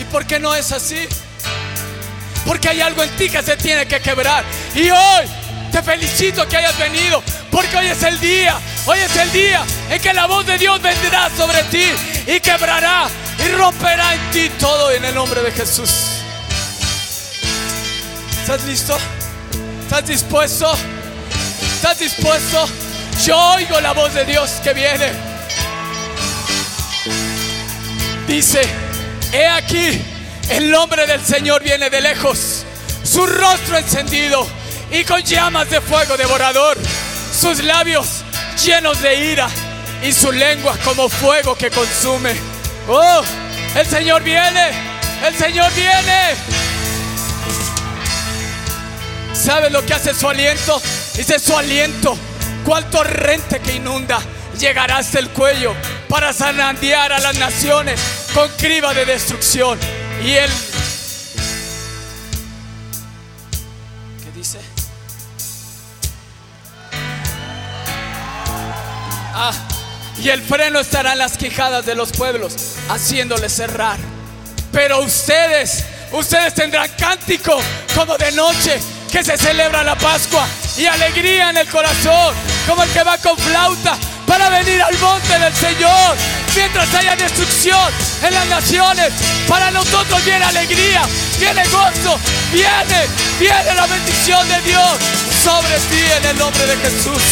¿Y 0.00 0.04
por 0.04 0.26
qué 0.26 0.38
no 0.38 0.54
es 0.54 0.72
así? 0.72 1.06
Porque 2.46 2.68
hay 2.68 2.80
algo 2.80 3.02
en 3.02 3.10
ti 3.16 3.28
que 3.28 3.42
se 3.42 3.56
tiene 3.56 3.86
que 3.86 4.00
quebrar. 4.00 4.44
Y 4.74 4.90
hoy 4.90 5.26
te 5.70 5.82
felicito 5.82 6.46
que 6.48 6.56
hayas 6.56 6.78
venido. 6.78 7.22
Porque 7.50 7.76
hoy 7.76 7.86
es 7.86 8.02
el 8.02 8.18
día. 8.20 8.58
Hoy 8.86 8.98
es 8.98 9.16
el 9.16 9.32
día 9.32 9.64
en 9.90 10.00
que 10.00 10.12
la 10.12 10.26
voz 10.26 10.46
de 10.46 10.58
Dios 10.58 10.80
vendrá 10.80 11.28
sobre 11.36 11.62
ti 11.64 11.86
y 12.26 12.40
quebrará 12.40 13.08
y 13.44 13.48
romperá 13.48 14.14
en 14.14 14.30
ti 14.30 14.48
todo 14.60 14.90
en 14.92 15.04
el 15.04 15.14
nombre 15.14 15.42
de 15.42 15.52
Jesús. 15.52 15.90
¿Estás 18.40 18.64
listo? 18.64 18.96
¿Estás 19.82 20.06
dispuesto? 20.06 20.72
¿Estás 21.74 21.98
dispuesto? 21.98 22.68
Yo 23.24 23.36
oigo 23.54 23.80
la 23.80 23.92
voz 23.92 24.14
de 24.14 24.24
Dios 24.24 24.50
que 24.62 24.72
viene. 24.72 25.25
Dice, 28.26 28.60
he 29.32 29.46
aquí, 29.46 30.02
el 30.50 30.70
nombre 30.70 31.06
del 31.06 31.24
Señor 31.24 31.62
viene 31.62 31.88
de 31.90 32.00
lejos. 32.00 32.64
su 33.04 33.24
rostro 33.24 33.78
encendido 33.78 34.46
y 34.90 35.04
con 35.04 35.22
llamas 35.22 35.70
de 35.70 35.80
fuego 35.80 36.16
devorador, 36.16 36.76
sus 37.40 37.62
labios 37.62 38.24
llenos 38.64 39.00
de 39.00 39.32
ira 39.32 39.48
y 40.02 40.12
su 40.12 40.32
lengua 40.32 40.76
como 40.84 41.08
fuego 41.08 41.56
que 41.56 41.70
consume. 41.70 42.34
Oh, 42.88 43.22
el 43.76 43.86
Señor 43.86 44.22
viene, 44.24 44.70
el 45.24 45.34
Señor 45.36 45.72
viene. 45.74 46.34
¿Sabes 49.34 49.70
lo 49.70 49.86
que 49.86 49.94
hace 49.94 50.12
su 50.12 50.28
aliento? 50.28 50.82
Dice 51.14 51.38
su 51.38 51.56
aliento, 51.56 52.18
cual 52.64 52.90
torrente 52.90 53.60
que 53.60 53.74
inunda, 53.74 54.18
llegará 54.58 54.98
hasta 54.98 55.20
el 55.20 55.28
cuello 55.30 55.74
para 56.08 56.32
zarandear 56.32 57.12
a 57.12 57.20
las 57.20 57.36
naciones 57.38 58.00
con 58.36 58.50
criba 58.50 58.92
de 58.92 59.06
destrucción. 59.06 59.78
Y 60.22 60.32
él, 60.32 60.50
¿qué 64.22 64.38
dice? 64.38 64.58
Ah, 69.32 69.52
y 70.22 70.28
el 70.28 70.42
freno 70.42 70.80
estará 70.80 71.12
en 71.12 71.18
las 71.18 71.38
quijadas 71.38 71.86
de 71.86 71.94
los 71.94 72.12
pueblos, 72.12 72.54
haciéndoles 72.90 73.54
cerrar. 73.54 73.96
Pero 74.70 75.00
ustedes, 75.00 75.86
ustedes 76.12 76.52
tendrán 76.52 76.90
cántico 76.98 77.58
como 77.94 78.18
de 78.18 78.32
noche 78.32 78.78
que 79.10 79.24
se 79.24 79.38
celebra 79.38 79.82
la 79.82 79.96
Pascua 79.96 80.46
y 80.76 80.84
alegría 80.84 81.48
en 81.48 81.56
el 81.56 81.68
corazón, 81.68 82.34
como 82.68 82.82
el 82.82 82.90
que 82.90 83.02
va 83.02 83.16
con 83.16 83.38
flauta 83.38 83.96
para 84.26 84.48
venir 84.50 84.82
al 84.82 84.98
monte 84.98 85.38
del 85.38 85.54
Señor. 85.54 86.16
Mientras 86.54 86.92
haya 86.94 87.16
destrucción 87.16 87.92
en 88.22 88.34
las 88.34 88.46
naciones, 88.46 89.12
para 89.48 89.70
nosotros 89.70 90.24
viene 90.24 90.44
alegría, 90.44 91.02
viene 91.38 91.62
gozo, 91.68 92.18
viene, 92.52 93.06
viene 93.38 93.74
la 93.74 93.86
bendición 93.86 94.48
de 94.48 94.60
Dios 94.62 94.92
sobre 95.42 95.78
ti 95.90 96.02
en 96.18 96.24
el 96.26 96.38
nombre 96.38 96.66
de 96.66 96.76
Jesús. 96.78 97.22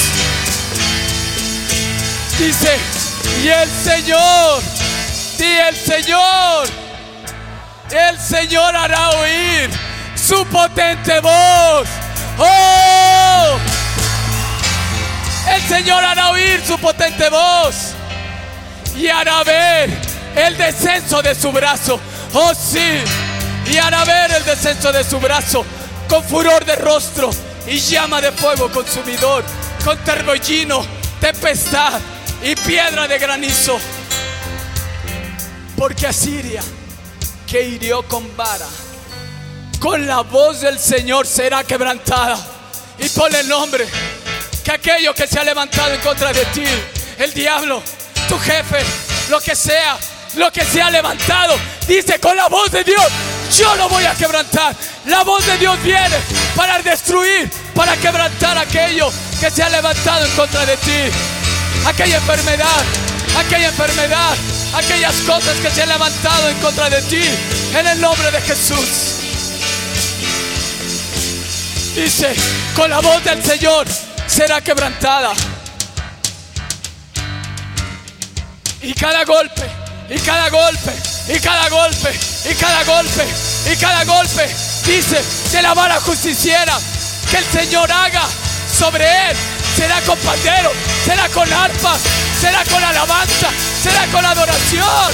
Dice, 2.39 2.79
y 3.43 3.49
el 3.49 3.71
Señor, 3.71 4.63
y 5.39 5.43
el 5.45 5.77
Señor, 5.77 6.69
el 7.91 8.21
Señor 8.21 8.77
hará 8.77 9.11
oír 9.11 9.71
su 10.17 10.45
potente 10.47 11.21
voz. 11.21 11.89
Oh, 12.39 13.57
el 15.49 15.63
Señor 15.63 16.05
hará 16.05 16.31
oír 16.31 16.63
su 16.67 16.79
potente 16.79 17.29
voz 17.29 17.93
y 18.97 19.09
hará 19.09 19.43
ver 19.45 19.91
el 20.37 20.57
descenso 20.57 21.23
de 21.23 21.35
su 21.35 21.53
brazo. 21.53 22.01
Oh 22.33 22.53
sí, 22.55 23.03
y 23.67 23.77
hará 23.77 24.05
ver 24.05 24.33
el 24.33 24.45
descenso 24.45 24.93
de 24.93 25.05
su 25.05 25.19
brazo 25.21 25.65
con 26.09 26.23
furor 26.25 26.65
de 26.65 26.77
rostro 26.77 27.31
y 27.67 27.79
llama 27.79 28.21
de 28.21 28.33
fuego 28.33 28.71
consumidor, 28.71 29.45
con 29.85 29.97
terbollino, 29.99 30.85
tempestad 31.21 32.01
y 32.43 32.55
piedra 32.57 33.09
de 33.09 33.19
granizo. 33.19 33.79
Porque 35.77 36.07
Asiria, 36.07 36.63
que 37.47 37.63
hirió 37.63 38.03
con 38.03 38.37
vara, 38.37 38.67
con 39.81 40.07
la 40.07 40.21
voz 40.21 40.61
del 40.61 40.79
Señor 40.79 41.27
será 41.27 41.65
quebrantada. 41.65 42.39
Y 42.99 43.09
ponle 43.09 43.41
el 43.41 43.49
nombre 43.49 43.89
que 44.65 44.73
aquello 44.73 45.15
que 45.15 45.27
se 45.27 45.39
ha 45.39 45.45
levantado 45.45 45.93
en 45.93 46.01
contra 46.01 46.33
de 46.33 46.45
ti, 46.47 46.65
el 47.19 47.35
diablo, 47.35 47.83
tu 48.27 48.39
jefe, 48.39 48.79
lo 49.29 49.39
que 49.39 49.55
sea, 49.55 49.99
lo 50.37 50.51
que 50.51 50.65
se 50.65 50.81
ha 50.81 50.91
levantado, 50.91 51.55
dice 51.87 52.19
con 52.19 52.35
la 52.35 52.49
voz 52.49 52.71
de 52.71 52.83
Dios, 52.83 53.05
yo 53.57 53.77
lo 53.77 53.89
voy 53.91 54.05
a 54.05 54.15
quebrantar. 54.15 54.75
La 55.05 55.23
voz 55.23 55.45
de 55.47 55.59
Dios 55.59 55.81
viene 55.83 56.17
para 56.57 56.81
destruir, 56.81 57.51
para 57.75 57.95
quebrantar 57.99 58.57
aquello 58.57 59.13
que 59.39 59.51
se 59.51 59.63
ha 59.63 59.69
levantado 59.69 60.25
en 60.25 60.33
contra 60.33 60.65
de 60.65 60.77
ti. 60.79 61.13
Aquella 61.87 62.17
enfermedad, 62.17 62.85
aquella 63.39 63.69
enfermedad, 63.69 64.35
aquellas 64.75 65.15
cosas 65.27 65.59
que 65.59 65.71
se 65.71 65.83
han 65.83 65.91
levantado 65.91 66.49
en 66.49 66.59
contra 66.61 66.89
de 66.89 67.03
ti, 67.03 67.23
en 67.77 67.87
el 67.87 68.01
nombre 68.01 68.31
de 68.31 68.41
Jesús. 68.41 68.89
Dice, 71.95 72.35
con 72.75 72.89
la 72.91 73.01
voz 73.01 73.23
del 73.23 73.45
Señor 73.45 73.87
será 74.27 74.61
quebrantada. 74.61 75.33
Y 78.83 78.93
cada 78.95 79.25
golpe, 79.25 79.63
y 80.11 80.19
cada 80.21 80.51
golpe, 80.51 80.93
y 81.29 81.41
cada 81.41 81.69
golpe, 81.69 82.13
y 82.51 82.55
cada 82.55 82.85
golpe, 82.85 83.27
y 83.73 83.77
cada 83.77 84.05
golpe, 84.05 84.55
dice, 84.85 85.23
de 85.53 85.63
la 85.63 85.73
vara 85.75 86.01
justiciera 86.01 86.79
que 87.31 87.39
el 87.39 87.45
Señor 87.45 87.91
haga 87.91 88.29
sobre 88.79 89.05
él. 89.31 89.37
Será 89.77 90.01
con 90.03 90.19
pandero, 90.19 90.71
será 91.05 91.29
con 91.31 91.53
arpas, 91.53 92.01
será 92.41 92.65
con 92.65 92.85
alabanza, 92.85 93.49
será 93.83 94.07
con 94.07 94.25
adoración. 94.25 95.13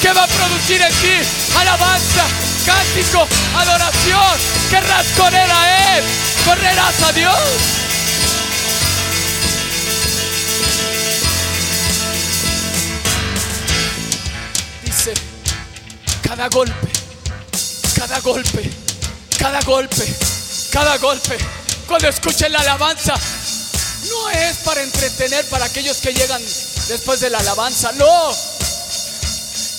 ¿Qué 0.00 0.12
va 0.12 0.24
a 0.24 0.26
producir 0.26 0.80
en 0.80 0.92
ti? 0.92 1.16
Alabanza, 1.58 2.24
cántico, 2.66 3.26
adoración. 3.56 4.54
Querrás 4.70 5.06
correr 5.16 5.50
a 5.50 5.96
Él, 5.96 6.04
correrás 6.44 7.02
a 7.02 7.12
Dios. 7.12 7.34
Dice, 14.82 15.14
cada 16.22 16.48
golpe, 16.48 16.88
cada 17.98 18.20
golpe, 18.20 18.70
cada 19.38 19.60
golpe, 19.62 20.14
cada 20.70 20.98
golpe, 20.98 21.38
cuando 21.86 22.08
escuchen 22.08 22.52
la 22.52 22.60
alabanza, 22.60 23.14
no 24.08 24.30
es 24.30 24.56
para 24.58 24.82
entretener 24.82 25.44
para 25.48 25.64
aquellos 25.64 25.96
que 25.98 26.12
llegan 26.12 26.42
después 26.88 27.20
de 27.20 27.30
la 27.30 27.38
alabanza, 27.38 27.92
no. 27.92 28.32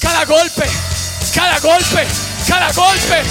Cada 0.01 0.25
golpe, 0.25 0.65
cada 1.33 1.59
golpe, 1.59 2.07
cada 2.47 2.71
golpe 2.73 3.21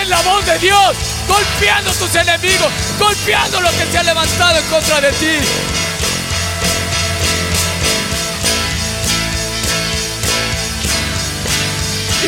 es 0.00 0.08
la 0.08 0.20
voz 0.22 0.44
de 0.46 0.58
Dios 0.58 1.17
golpeando 1.28 1.92
tus 1.92 2.14
enemigos, 2.14 2.72
golpeando 2.98 3.60
lo 3.60 3.70
que 3.70 3.86
se 3.86 3.98
ha 3.98 4.02
levantado 4.02 4.58
en 4.58 4.64
contra 4.66 5.00
de 5.00 5.12
ti. 5.12 5.38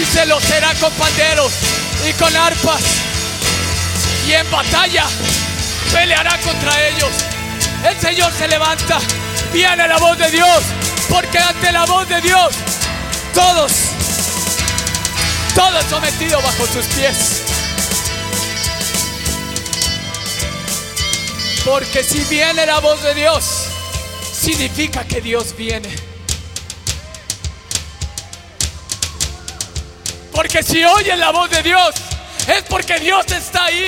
Y 0.01 0.05
se 0.05 0.27
lo 0.27 0.41
será 0.41 0.73
con 0.75 0.93
panderos 0.93 1.53
y 2.09 2.13
con 2.13 2.35
arpas. 2.37 2.83
Y 4.29 4.33
en 4.33 4.51
batalla 4.51 5.07
peleará 5.93 6.39
contra 6.39 6.89
ellos. 6.89 7.11
El 7.85 7.99
Señor 7.99 8.33
se 8.37 8.47
levanta, 8.47 8.99
viene 9.53 9.89
la 9.89 9.97
voz 9.97 10.17
de 10.19 10.31
Dios, 10.31 10.63
porque 11.09 11.39
ante 11.39 11.73
la 11.73 11.87
voz 11.87 12.09
de 12.09 12.21
Dios 12.21 12.55
todos, 13.35 13.73
todos 15.55 15.85
sometidos 15.87 16.43
bajo 16.43 16.67
sus 16.67 16.87
pies. 16.87 17.50
Porque 21.71 22.03
si 22.03 22.19
viene 22.25 22.67
la 22.67 22.81
voz 22.81 23.01
de 23.01 23.15
Dios, 23.15 23.45
significa 24.33 25.05
que 25.05 25.21
Dios 25.21 25.55
viene. 25.57 25.89
Porque 30.33 30.65
si 30.65 30.85
oyes 30.85 31.17
la 31.17 31.31
voz 31.31 31.49
de 31.49 31.63
Dios, 31.63 31.95
es 32.49 32.65
porque 32.65 32.99
Dios 32.99 33.25
está 33.31 33.67
ahí. 33.67 33.87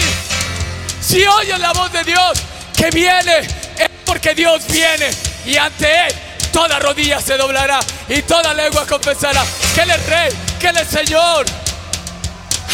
Si 1.00 1.26
oyes 1.26 1.58
la 1.58 1.72
voz 1.72 1.92
de 1.92 2.04
Dios 2.04 2.38
que 2.76 2.88
viene, 2.90 3.38
es 3.40 3.90
porque 4.06 4.32
Dios 4.32 4.62
viene. 4.68 5.10
Y 5.44 5.56
ante 5.56 6.06
Él 6.06 6.14
toda 6.52 6.78
rodilla 6.78 7.20
se 7.20 7.36
doblará 7.36 7.80
y 8.08 8.22
toda 8.22 8.54
lengua 8.54 8.86
confesará 8.86 9.44
que 9.74 9.80
Él 9.80 9.90
es 9.90 10.06
Rey, 10.06 10.32
que 10.60 10.68
Él 10.68 10.76
es 10.76 10.86
Señor. 10.86 11.46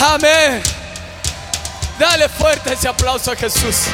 Amén. 0.00 0.62
Dale 1.98 2.28
fuerte 2.28 2.74
ese 2.74 2.88
aplauso 2.88 3.32
a 3.32 3.36
Jesús. 3.36 3.86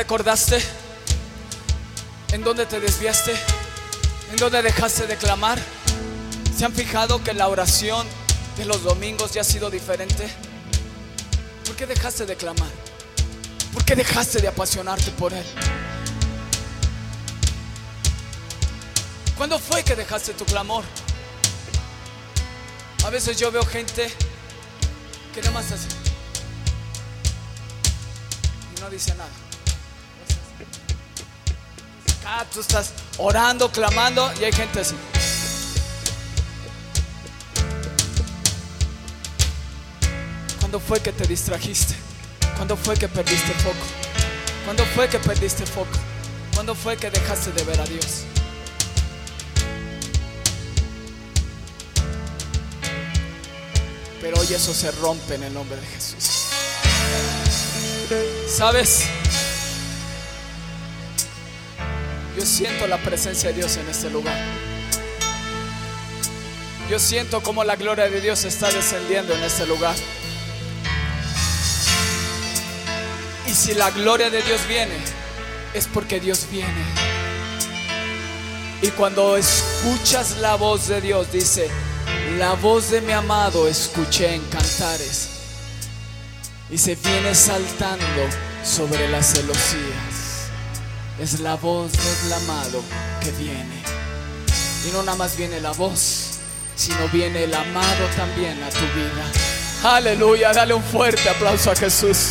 Recordaste 0.00 0.58
en 2.32 2.42
dónde 2.42 2.64
te 2.64 2.80
desviaste? 2.80 3.34
¿En 4.30 4.36
dónde 4.38 4.62
dejaste 4.62 5.06
de 5.06 5.14
clamar? 5.18 5.58
¿Se 6.56 6.64
han 6.64 6.72
fijado 6.72 7.22
que 7.22 7.34
la 7.34 7.48
oración 7.48 8.06
de 8.56 8.64
los 8.64 8.82
domingos 8.82 9.32
ya 9.34 9.42
ha 9.42 9.44
sido 9.44 9.68
diferente? 9.68 10.26
¿Por 11.66 11.76
qué 11.76 11.86
dejaste 11.86 12.24
de 12.24 12.34
clamar? 12.34 12.70
¿Por 13.74 13.84
qué 13.84 13.94
dejaste 13.94 14.40
de 14.40 14.48
apasionarte 14.48 15.10
por 15.10 15.34
Él? 15.34 15.44
¿Cuándo 19.36 19.58
fue 19.58 19.82
que 19.82 19.94
dejaste 19.96 20.32
tu 20.32 20.46
clamor? 20.46 20.84
A 23.04 23.10
veces 23.10 23.36
yo 23.36 23.52
veo 23.52 23.66
gente 23.66 24.10
que 25.34 25.42
nada 25.42 25.52
más 25.52 25.70
así 25.72 25.88
y 28.74 28.80
no 28.80 28.88
dice 28.88 29.14
nada. 29.14 29.39
Acá 32.30 32.46
tú 32.52 32.60
estás 32.60 32.92
orando, 33.18 33.72
clamando 33.72 34.30
y 34.40 34.44
hay 34.44 34.52
gente 34.52 34.80
así. 34.80 34.94
¿Cuándo 40.60 40.78
fue 40.78 41.00
que 41.00 41.10
te 41.10 41.26
distrajiste? 41.26 41.96
¿Cuándo 42.54 42.76
fue 42.76 42.96
que 42.96 43.08
perdiste 43.08 43.52
foco? 43.54 43.84
¿Cuándo 44.64 44.84
fue 44.94 45.08
que 45.08 45.18
perdiste 45.18 45.66
foco? 45.66 45.98
¿Cuándo 46.54 46.76
fue 46.76 46.96
que 46.96 47.10
dejaste 47.10 47.50
de 47.50 47.64
ver 47.64 47.80
a 47.80 47.84
Dios? 47.84 48.22
Pero 54.20 54.38
hoy 54.38 54.54
eso 54.54 54.72
se 54.72 54.92
rompe 54.92 55.34
en 55.34 55.42
el 55.42 55.54
nombre 55.54 55.80
de 55.80 55.86
Jesús. 55.88 56.30
¿Sabes? 58.46 59.08
Yo 62.36 62.46
siento 62.46 62.86
la 62.86 62.98
presencia 62.98 63.50
de 63.50 63.56
Dios 63.56 63.76
en 63.76 63.88
este 63.88 64.10
lugar. 64.10 64.38
Yo 66.88 66.98
siento 66.98 67.40
como 67.42 67.62
la 67.64 67.76
gloria 67.76 68.08
de 68.08 68.20
Dios 68.20 68.44
está 68.44 68.70
descendiendo 68.70 69.34
en 69.34 69.42
este 69.42 69.66
lugar. 69.66 69.94
Y 73.46 73.52
si 73.52 73.74
la 73.74 73.90
gloria 73.90 74.30
de 74.30 74.42
Dios 74.42 74.60
viene, 74.68 74.94
es 75.74 75.86
porque 75.86 76.20
Dios 76.20 76.46
viene. 76.50 76.84
Y 78.82 78.88
cuando 78.88 79.36
escuchas 79.36 80.38
la 80.38 80.54
voz 80.54 80.88
de 80.88 81.00
Dios, 81.00 81.30
dice, 81.32 81.68
la 82.38 82.54
voz 82.54 82.90
de 82.90 83.00
mi 83.00 83.12
amado 83.12 83.68
escuché 83.68 84.34
en 84.34 84.42
cantares. 84.46 85.28
Y 86.70 86.78
se 86.78 86.94
viene 86.94 87.34
saltando 87.34 88.28
sobre 88.64 89.08
las 89.08 89.32
celosías. 89.34 90.09
Es 91.20 91.40
la 91.40 91.56
voz 91.56 91.92
del 91.92 92.32
amado 92.32 92.82
que 93.20 93.30
viene. 93.32 93.82
Y 94.88 94.90
no 94.90 95.02
nada 95.02 95.18
más 95.18 95.36
viene 95.36 95.60
la 95.60 95.72
voz, 95.72 96.38
sino 96.74 97.08
viene 97.08 97.44
el 97.44 97.52
amado 97.52 98.06
también 98.16 98.62
a 98.62 98.70
tu 98.70 98.80
vida. 98.94 99.96
Aleluya, 99.96 100.54
dale 100.54 100.72
un 100.72 100.82
fuerte 100.82 101.28
aplauso 101.28 101.72
a 101.72 101.76
Jesús. 101.76 102.30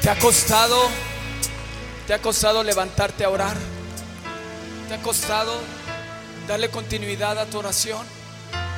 ¿Te 0.00 0.08
ha 0.08 0.18
costado? 0.18 0.88
¿Te 2.06 2.14
ha 2.14 2.22
costado 2.22 2.62
levantarte 2.64 3.22
a 3.22 3.28
orar? 3.28 3.56
¿Te 4.88 4.94
ha 4.94 5.02
costado 5.02 5.79
darle 6.50 6.68
continuidad 6.68 7.38
a 7.38 7.46
tu 7.46 7.60
oración? 7.60 8.04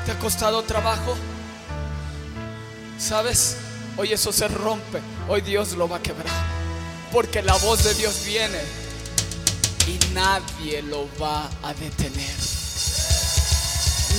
¿Te 0.05 0.13
ha 0.13 0.19
costado 0.19 0.63
trabajo? 0.63 1.17
¿Sabes? 2.99 3.57
Hoy 3.97 4.13
eso 4.13 4.31
se 4.31 4.47
rompe. 4.47 5.01
Hoy 5.27 5.41
Dios 5.41 5.73
lo 5.73 5.89
va 5.89 5.97
a 5.97 6.03
quebrar. 6.03 6.35
Porque 7.11 7.41
la 7.41 7.55
voz 7.57 7.83
de 7.83 7.95
Dios 7.95 8.25
viene 8.27 8.59
y 9.87 9.99
nadie 10.13 10.83
lo 10.83 11.09
va 11.19 11.49
a 11.63 11.73
detener. 11.73 12.35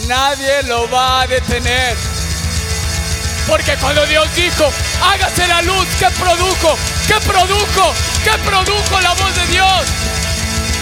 Nadie 0.08 0.64
lo 0.64 0.90
va 0.90 1.22
a 1.22 1.28
detener. 1.28 1.96
Porque 3.48 3.76
cuando 3.76 4.04
Dios 4.08 4.28
dijo, 4.36 4.66
hágase 5.04 5.48
la 5.48 5.62
luz, 5.62 5.86
¿qué 6.00 6.08
produjo? 6.20 6.76
¿Qué 7.06 7.20
produjo? 7.28 7.94
¿Qué 8.24 8.32
produjo 8.50 9.02
la 9.02 9.14
voz 9.14 9.36
de 9.36 9.46
Dios? 9.54 9.84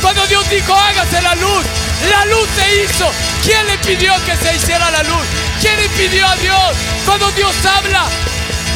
Cuando 0.02 0.26
Dios 0.28 0.50
dijo, 0.50 0.74
hágase 0.74 1.22
la 1.22 1.36
luz, 1.36 1.66
la 2.10 2.26
luz 2.26 2.48
se 2.56 2.84
hizo. 2.84 3.12
¿Quién 3.44 3.66
le 3.68 3.78
pidió 3.80 4.14
que 4.26 4.36
se 4.36 4.56
hiciera 4.56 4.90
la 4.92 5.04
luz? 5.04 5.26
¿Quién 5.60 5.76
le 5.78 5.90
pidió 5.90 6.28
a 6.28 6.36
Dios? 6.38 6.76
Cuando 7.06 7.32
Dios 7.32 7.54
habla, 7.66 8.06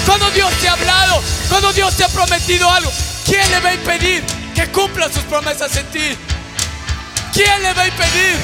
cuando 0.05 0.30
Dios 0.32 0.51
te 0.61 0.67
ha 0.67 0.73
hablado, 0.73 1.21
cuando 1.49 1.73
Dios 1.73 1.95
te 1.95 2.03
ha 2.03 2.09
prometido 2.09 2.69
algo, 2.71 2.91
¿quién 3.26 3.49
le 3.51 3.59
va 3.59 3.69
a 3.69 3.73
impedir 3.73 4.23
que 4.53 4.67
cumpla 4.71 5.11
sus 5.11 5.23
promesas 5.23 5.76
en 5.78 5.86
ti? 5.88 6.17
¿Quién 7.34 7.63
le 7.63 7.73
va 7.73 7.82
a 7.82 7.88
impedir? 7.88 8.38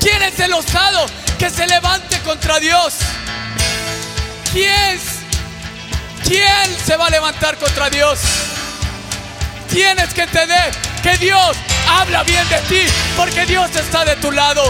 ¿Quién 0.00 0.22
es 0.22 0.38
el 0.40 0.52
osado 0.52 1.06
que 1.38 1.50
se 1.50 1.66
levante 1.66 2.18
contra 2.20 2.58
Dios? 2.60 2.94
¿Quién? 4.52 5.00
¿Quién 6.24 6.76
se 6.84 6.96
va 6.96 7.06
a 7.06 7.10
levantar 7.10 7.56
contra 7.58 7.88
Dios? 7.88 8.18
Tienes 9.70 10.12
que 10.12 10.22
entender 10.22 10.87
que 11.02 11.16
Dios 11.18 11.56
habla 11.88 12.22
bien 12.22 12.48
de 12.48 12.58
ti 12.62 12.82
porque 13.16 13.46
Dios 13.46 13.74
está 13.74 14.04
de 14.04 14.16
tu 14.16 14.30
lado. 14.30 14.62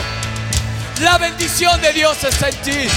La 1.01 1.19
bendición 1.19 1.81
de 1.81 1.93
Dios 1.93 2.23
está 2.25 2.49
en 2.49 2.57
ti. 2.63 2.89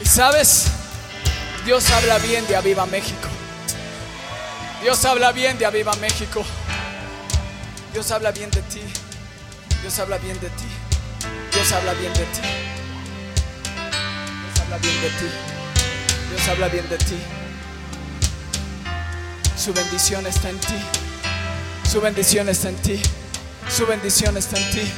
Y 0.00 0.04
sabes, 0.04 0.64
Dios 1.64 1.90
habla 1.90 2.18
bien 2.18 2.46
de 2.46 2.56
Aviva 2.56 2.86
México. 2.86 3.28
Dios 4.82 5.04
habla 5.04 5.32
bien 5.32 5.58
de 5.58 5.66
Aviva 5.66 5.94
México. 5.96 6.44
Dios 7.92 8.10
habla 8.10 8.32
bien 8.32 8.50
de 8.50 8.62
ti. 8.62 8.80
Dios 9.82 9.98
habla 9.98 10.18
bien 10.18 10.40
de 10.40 10.48
ti. 10.48 10.64
Dios 11.52 11.72
habla 11.72 11.92
bien 11.94 12.12
de 12.14 12.24
ti. 12.24 12.40
Dios 14.40 14.60
habla 14.60 14.78
bien 14.78 15.02
de 15.02 15.08
ti. 15.08 15.26
Dios 16.30 16.48
habla 16.48 16.68
bien 16.68 16.88
de 16.88 16.98
ti. 16.98 17.41
Su 19.62 19.72
bendición 19.72 20.26
está 20.26 20.50
en 20.50 20.58
ti. 20.58 20.74
Su 21.88 22.00
bendición 22.00 22.48
está 22.48 22.68
en 22.68 22.74
ti. 22.78 23.00
Su 23.70 23.86
bendición 23.86 24.36
está 24.36 24.58
en 24.58 24.70
ti. 24.72 24.92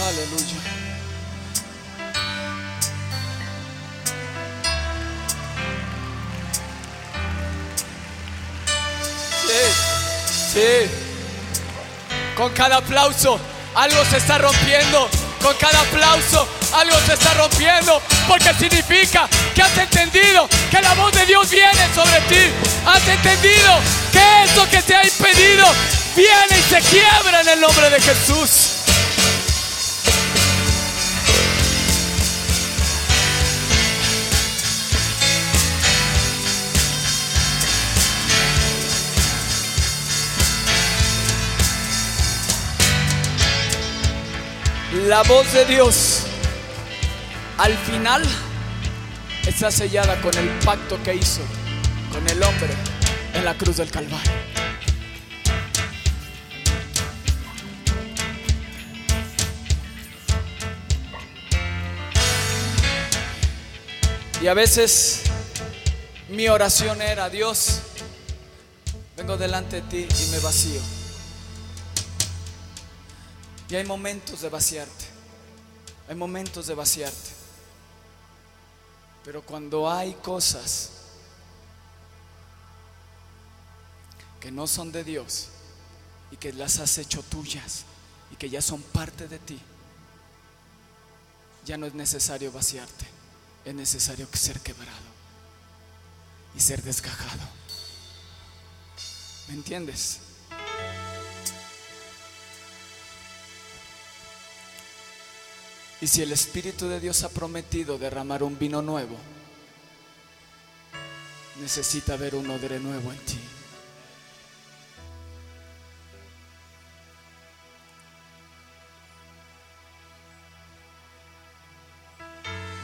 Aleluya. 0.00 0.56
Sí, 9.46 10.52
sí. 10.52 10.90
Con 12.36 12.52
cada 12.54 12.78
aplauso 12.78 13.38
algo 13.76 14.04
se 14.06 14.16
está 14.16 14.38
rompiendo. 14.38 15.21
Con 15.42 15.56
cada 15.56 15.80
aplauso 15.80 16.48
algo 16.72 16.96
se 17.06 17.14
está 17.14 17.34
rompiendo. 17.34 18.00
Porque 18.28 18.54
significa 18.54 19.28
que 19.54 19.62
has 19.62 19.76
entendido 19.76 20.48
que 20.70 20.80
la 20.80 20.94
voz 20.94 21.12
de 21.12 21.26
Dios 21.26 21.50
viene 21.50 21.94
sobre 21.94 22.20
ti. 22.22 22.50
Has 22.86 23.06
entendido 23.08 23.78
que 24.12 24.44
eso 24.44 24.68
que 24.70 24.82
te 24.82 24.94
ha 24.94 25.04
impedido 25.04 25.66
viene 26.14 26.58
y 26.58 26.62
se 26.62 26.80
quiebra 26.80 27.40
en 27.40 27.48
el 27.48 27.60
nombre 27.60 27.90
de 27.90 28.00
Jesús. 28.00 28.81
La 45.12 45.22
voz 45.24 45.52
de 45.52 45.66
Dios 45.66 46.22
al 47.58 47.76
final 47.76 48.22
está 49.46 49.70
sellada 49.70 50.18
con 50.22 50.34
el 50.38 50.48
pacto 50.60 50.98
que 51.02 51.14
hizo 51.14 51.42
con 52.10 52.26
el 52.30 52.42
hombre 52.42 52.70
en 53.34 53.44
la 53.44 53.52
cruz 53.58 53.76
del 53.76 53.90
Calvario. 53.90 54.32
Y 64.40 64.46
a 64.46 64.54
veces 64.54 65.24
mi 66.30 66.48
oración 66.48 67.02
era, 67.02 67.28
Dios, 67.28 67.80
vengo 69.18 69.36
delante 69.36 69.82
de 69.82 70.06
ti 70.06 70.08
y 70.24 70.30
me 70.30 70.38
vacío. 70.38 70.80
Y 73.68 73.74
hay 73.74 73.84
momentos 73.84 74.40
de 74.40 74.50
vaciarte. 74.50 75.01
Hay 76.08 76.14
momentos 76.14 76.66
de 76.66 76.74
vaciarte. 76.74 77.30
Pero 79.24 79.42
cuando 79.42 79.90
hay 79.90 80.14
cosas 80.14 80.90
que 84.40 84.50
no 84.50 84.66
son 84.66 84.90
de 84.90 85.04
Dios 85.04 85.48
y 86.32 86.36
que 86.36 86.52
las 86.52 86.80
has 86.80 86.98
hecho 86.98 87.22
tuyas 87.22 87.84
y 88.32 88.36
que 88.36 88.50
ya 88.50 88.60
son 88.60 88.82
parte 88.82 89.28
de 89.28 89.38
ti, 89.38 89.60
ya 91.64 91.76
no 91.76 91.86
es 91.86 91.94
necesario 91.94 92.50
vaciarte. 92.50 93.06
Es 93.64 93.74
necesario 93.74 94.26
ser 94.32 94.58
quebrado 94.60 95.12
y 96.56 96.60
ser 96.60 96.82
desgajado. 96.82 97.42
¿Me 99.48 99.54
entiendes? 99.54 100.18
Y 106.02 106.08
si 106.08 106.20
el 106.20 106.32
Espíritu 106.32 106.88
de 106.88 106.98
Dios 106.98 107.22
ha 107.22 107.28
prometido 107.28 107.96
derramar 107.96 108.42
un 108.42 108.58
vino 108.58 108.82
nuevo, 108.82 109.16
necesita 111.60 112.16
ver 112.16 112.34
un 112.34 112.50
odre 112.50 112.80
nuevo 112.80 113.12
en 113.12 113.18
ti. 113.20 113.38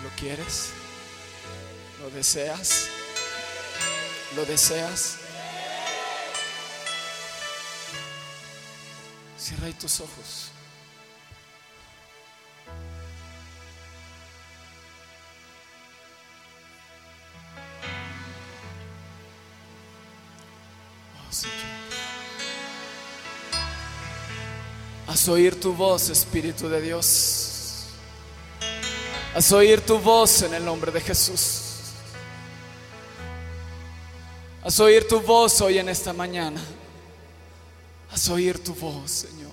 ¿Lo 0.04 0.10
quieres? 0.16 0.70
¿Lo 2.00 2.10
deseas? 2.10 2.88
¿Lo 4.36 4.44
deseas? 4.44 5.16
Cierra 9.36 9.66
ahí 9.66 9.72
tus 9.72 9.98
ojos. 10.02 10.52
Oír 25.28 25.60
tu 25.60 25.74
voz, 25.74 26.08
Espíritu 26.08 26.68
de 26.68 26.80
Dios. 26.80 27.84
Haz 29.34 29.52
oír 29.52 29.80
tu 29.82 29.98
voz 29.98 30.42
en 30.42 30.54
el 30.54 30.64
nombre 30.64 30.90
de 30.90 31.00
Jesús. 31.00 31.60
Haz 34.64 34.80
oír 34.80 35.06
tu 35.06 35.20
voz 35.20 35.60
hoy 35.60 35.78
en 35.78 35.88
esta 35.90 36.14
mañana. 36.14 36.60
Haz 38.10 38.28
oír 38.30 38.58
tu 38.62 38.74
voz, 38.74 39.10
Señor. 39.10 39.52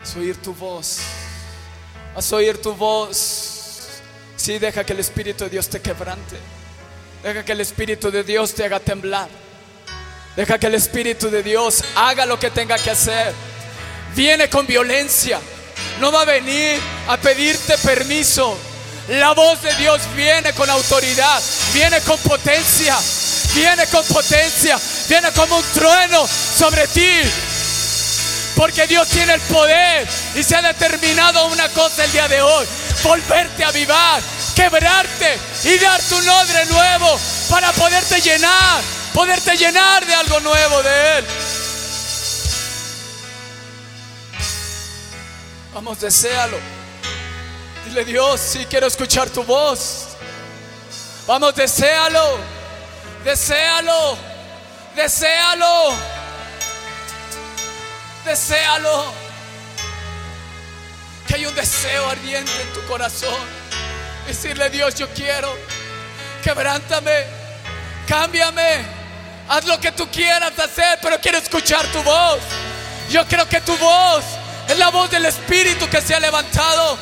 Haz 0.00 0.16
oír 0.16 0.36
tu 0.36 0.54
voz. 0.54 1.00
Haz 2.16 2.32
oír 2.32 2.60
tu 2.60 2.74
voz. 2.74 4.00
Sí, 4.36 4.58
deja 4.58 4.84
que 4.84 4.94
el 4.94 5.00
Espíritu 5.00 5.44
de 5.44 5.50
Dios 5.50 5.68
te 5.68 5.80
quebrante. 5.80 6.36
Deja 7.22 7.44
que 7.44 7.52
el 7.52 7.60
Espíritu 7.60 8.10
de 8.10 8.24
Dios 8.24 8.54
te 8.54 8.64
haga 8.64 8.80
temblar. 8.80 9.28
Deja 10.40 10.58
que 10.58 10.68
el 10.68 10.74
Espíritu 10.74 11.28
de 11.28 11.42
Dios 11.42 11.84
haga 11.94 12.24
lo 12.24 12.40
que 12.40 12.50
tenga 12.50 12.78
que 12.78 12.88
hacer. 12.88 13.34
Viene 14.16 14.48
con 14.48 14.66
violencia. 14.66 15.38
No 16.00 16.10
va 16.10 16.22
a 16.22 16.24
venir 16.24 16.80
a 17.08 17.18
pedirte 17.18 17.76
permiso. 17.76 18.56
La 19.08 19.32
voz 19.32 19.60
de 19.60 19.74
Dios 19.74 20.00
viene 20.16 20.54
con 20.54 20.70
autoridad, 20.70 21.42
viene 21.74 22.00
con 22.00 22.16
potencia, 22.20 22.96
viene 23.54 23.86
con 23.88 24.02
potencia, 24.06 24.78
viene 25.10 25.30
como 25.32 25.58
un 25.58 25.64
trueno 25.74 26.26
sobre 26.26 26.86
ti. 26.86 27.20
Porque 28.56 28.86
Dios 28.86 29.08
tiene 29.08 29.34
el 29.34 29.42
poder 29.42 30.08
y 30.36 30.42
se 30.42 30.56
ha 30.56 30.62
determinado 30.62 31.48
una 31.48 31.68
cosa 31.68 32.02
el 32.06 32.12
día 32.12 32.28
de 32.28 32.40
hoy, 32.40 32.66
volverte 33.02 33.62
a 33.62 33.68
avivar, 33.68 34.22
quebrarte 34.56 35.38
y 35.64 35.76
darte 35.76 36.14
un 36.14 36.26
odre 36.26 36.64
nuevo 36.64 37.20
para 37.50 37.72
poderte 37.72 38.22
llenar, 38.22 38.80
poderte 39.12 39.56
llenar 39.56 40.06
de 40.06 40.14
algo 40.14 40.40
nuevo 40.40 40.82
de 40.82 41.18
Él. 41.18 41.26
Vamos, 45.74 46.00
deséalo. 46.00 46.58
Dile 47.86 48.04
Dios, 48.04 48.40
si 48.40 48.66
quiero 48.66 48.86
escuchar 48.86 49.30
tu 49.30 49.44
voz. 49.44 50.08
Vamos, 51.26 51.54
deséalo. 51.54 52.38
Deséalo. 53.24 54.18
Deséalo. 54.96 55.94
Deséalo. 58.24 59.04
Que 61.26 61.34
hay 61.36 61.46
un 61.46 61.54
deseo 61.54 62.10
ardiente 62.10 62.50
en 62.60 62.72
tu 62.72 62.84
corazón. 62.86 63.40
Decirle 64.26 64.70
Dios, 64.70 64.94
yo 64.96 65.08
quiero. 65.10 65.56
Quebrántame. 66.42 67.24
Cámbiame. 68.08 68.99
Haz 69.50 69.64
lo 69.64 69.80
que 69.80 69.90
tú 69.90 70.08
quieras 70.12 70.56
hacer, 70.56 71.00
pero 71.02 71.20
quiero 71.20 71.38
escuchar 71.38 71.84
tu 71.88 72.00
voz. 72.04 72.38
Yo 73.10 73.26
creo 73.26 73.48
que 73.48 73.60
tu 73.60 73.76
voz 73.78 74.22
es 74.68 74.78
la 74.78 74.90
voz 74.90 75.10
del 75.10 75.26
Espíritu 75.26 75.88
que 75.90 76.00
se 76.00 76.14
ha 76.14 76.20
levantado. 76.20 76.96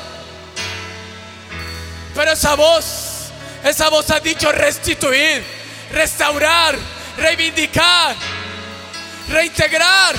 Pero 2.15 2.33
esa 2.33 2.55
voz, 2.55 3.27
esa 3.63 3.91
voz 3.91 4.11
ha 4.11 4.21
dicho 4.21 4.51
restituir, 4.51 5.45
restaurar, 5.93 6.75
reivindicar, 7.19 8.17
reintegrar. 9.29 10.17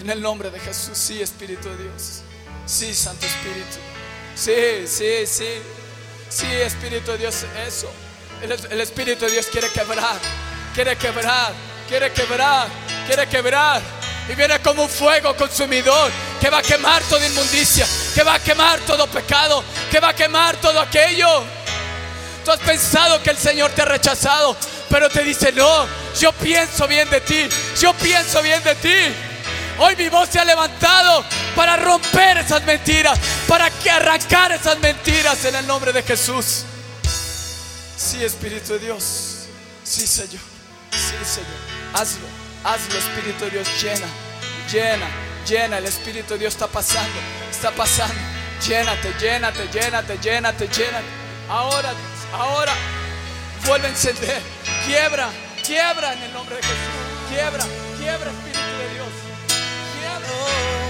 En 0.00 0.10
el 0.10 0.20
nombre 0.20 0.50
de 0.50 0.58
Jesús, 0.58 0.98
sí, 0.98 1.22
Espíritu 1.22 1.68
de 1.68 1.84
Dios. 1.84 2.22
Sí, 2.66 2.92
Santo 2.92 3.24
Espíritu. 3.26 3.78
Sí, 4.34 4.88
sí, 4.88 5.24
sí. 5.24 5.81
Sí, 6.32 6.46
Espíritu 6.46 7.12
de 7.12 7.18
Dios, 7.18 7.44
eso. 7.66 7.92
El, 8.40 8.52
el 8.52 8.80
Espíritu 8.80 9.26
de 9.26 9.32
Dios 9.32 9.46
quiere 9.52 9.68
quebrar, 9.68 10.18
quiere 10.74 10.96
quebrar, 10.96 11.52
quiere 11.86 12.10
quebrar, 12.10 12.68
quiere 13.06 13.28
quebrar. 13.28 13.82
Y 14.30 14.34
viene 14.34 14.58
como 14.60 14.84
un 14.84 14.88
fuego 14.88 15.36
consumidor 15.36 16.10
que 16.40 16.48
va 16.48 16.58
a 16.58 16.62
quemar 16.62 17.02
toda 17.02 17.26
inmundicia, 17.26 17.86
que 18.14 18.22
va 18.22 18.34
a 18.34 18.38
quemar 18.38 18.80
todo 18.80 19.06
pecado, 19.08 19.62
que 19.90 20.00
va 20.00 20.10
a 20.10 20.14
quemar 20.14 20.56
todo 20.56 20.80
aquello. 20.80 21.28
Tú 22.44 22.50
has 22.50 22.60
pensado 22.60 23.22
que 23.22 23.30
el 23.30 23.36
Señor 23.36 23.70
te 23.72 23.82
ha 23.82 23.84
rechazado, 23.84 24.56
pero 24.88 25.10
te 25.10 25.22
dice, 25.24 25.52
no, 25.52 25.86
yo 26.18 26.32
pienso 26.32 26.88
bien 26.88 27.10
de 27.10 27.20
ti, 27.20 27.46
yo 27.78 27.92
pienso 27.94 28.40
bien 28.40 28.62
de 28.64 28.74
ti. 28.76 29.31
Hoy 29.84 29.96
mi 29.96 30.08
voz 30.08 30.28
se 30.28 30.38
ha 30.38 30.44
levantado 30.44 31.24
para 31.56 31.76
romper 31.76 32.38
esas 32.38 32.62
mentiras, 32.62 33.18
para 33.48 33.68
arrancar 33.90 34.52
esas 34.52 34.78
mentiras 34.78 35.44
en 35.44 35.56
el 35.56 35.66
nombre 35.66 35.92
de 35.92 36.04
Jesús. 36.04 36.62
Sí, 37.96 38.24
Espíritu 38.24 38.74
de 38.74 38.78
Dios. 38.78 39.46
Sí, 39.82 40.06
Señor. 40.06 40.40
Sí, 40.92 41.16
Señor. 41.24 41.50
Hazlo, 41.94 42.26
hazlo, 42.62 42.96
Espíritu 42.96 43.44
de 43.46 43.50
Dios. 43.50 43.68
Llena, 43.82 44.06
llena, 44.70 45.06
llena. 45.48 45.78
El 45.78 45.86
Espíritu 45.86 46.34
de 46.34 46.38
Dios 46.38 46.54
está 46.54 46.68
pasando, 46.68 47.18
está 47.50 47.72
pasando. 47.72 48.14
Llénate, 48.64 49.12
llénate, 49.18 49.68
llénate, 49.72 50.18
llénate, 50.18 50.68
llénate. 50.68 51.06
Ahora, 51.48 51.88
Dios, 51.90 52.40
ahora. 52.40 52.72
Vuelve 53.66 53.88
a 53.88 53.90
encender. 53.90 54.42
Quiebra, 54.86 55.28
quiebra 55.66 56.12
en 56.12 56.22
el 56.22 56.32
nombre 56.32 56.54
de 56.54 56.62
Jesús. 56.62 56.78
Quiebra, 57.28 57.64
quiebra, 57.98 58.30
Espíritu. 58.30 58.62
oh. 60.44 60.81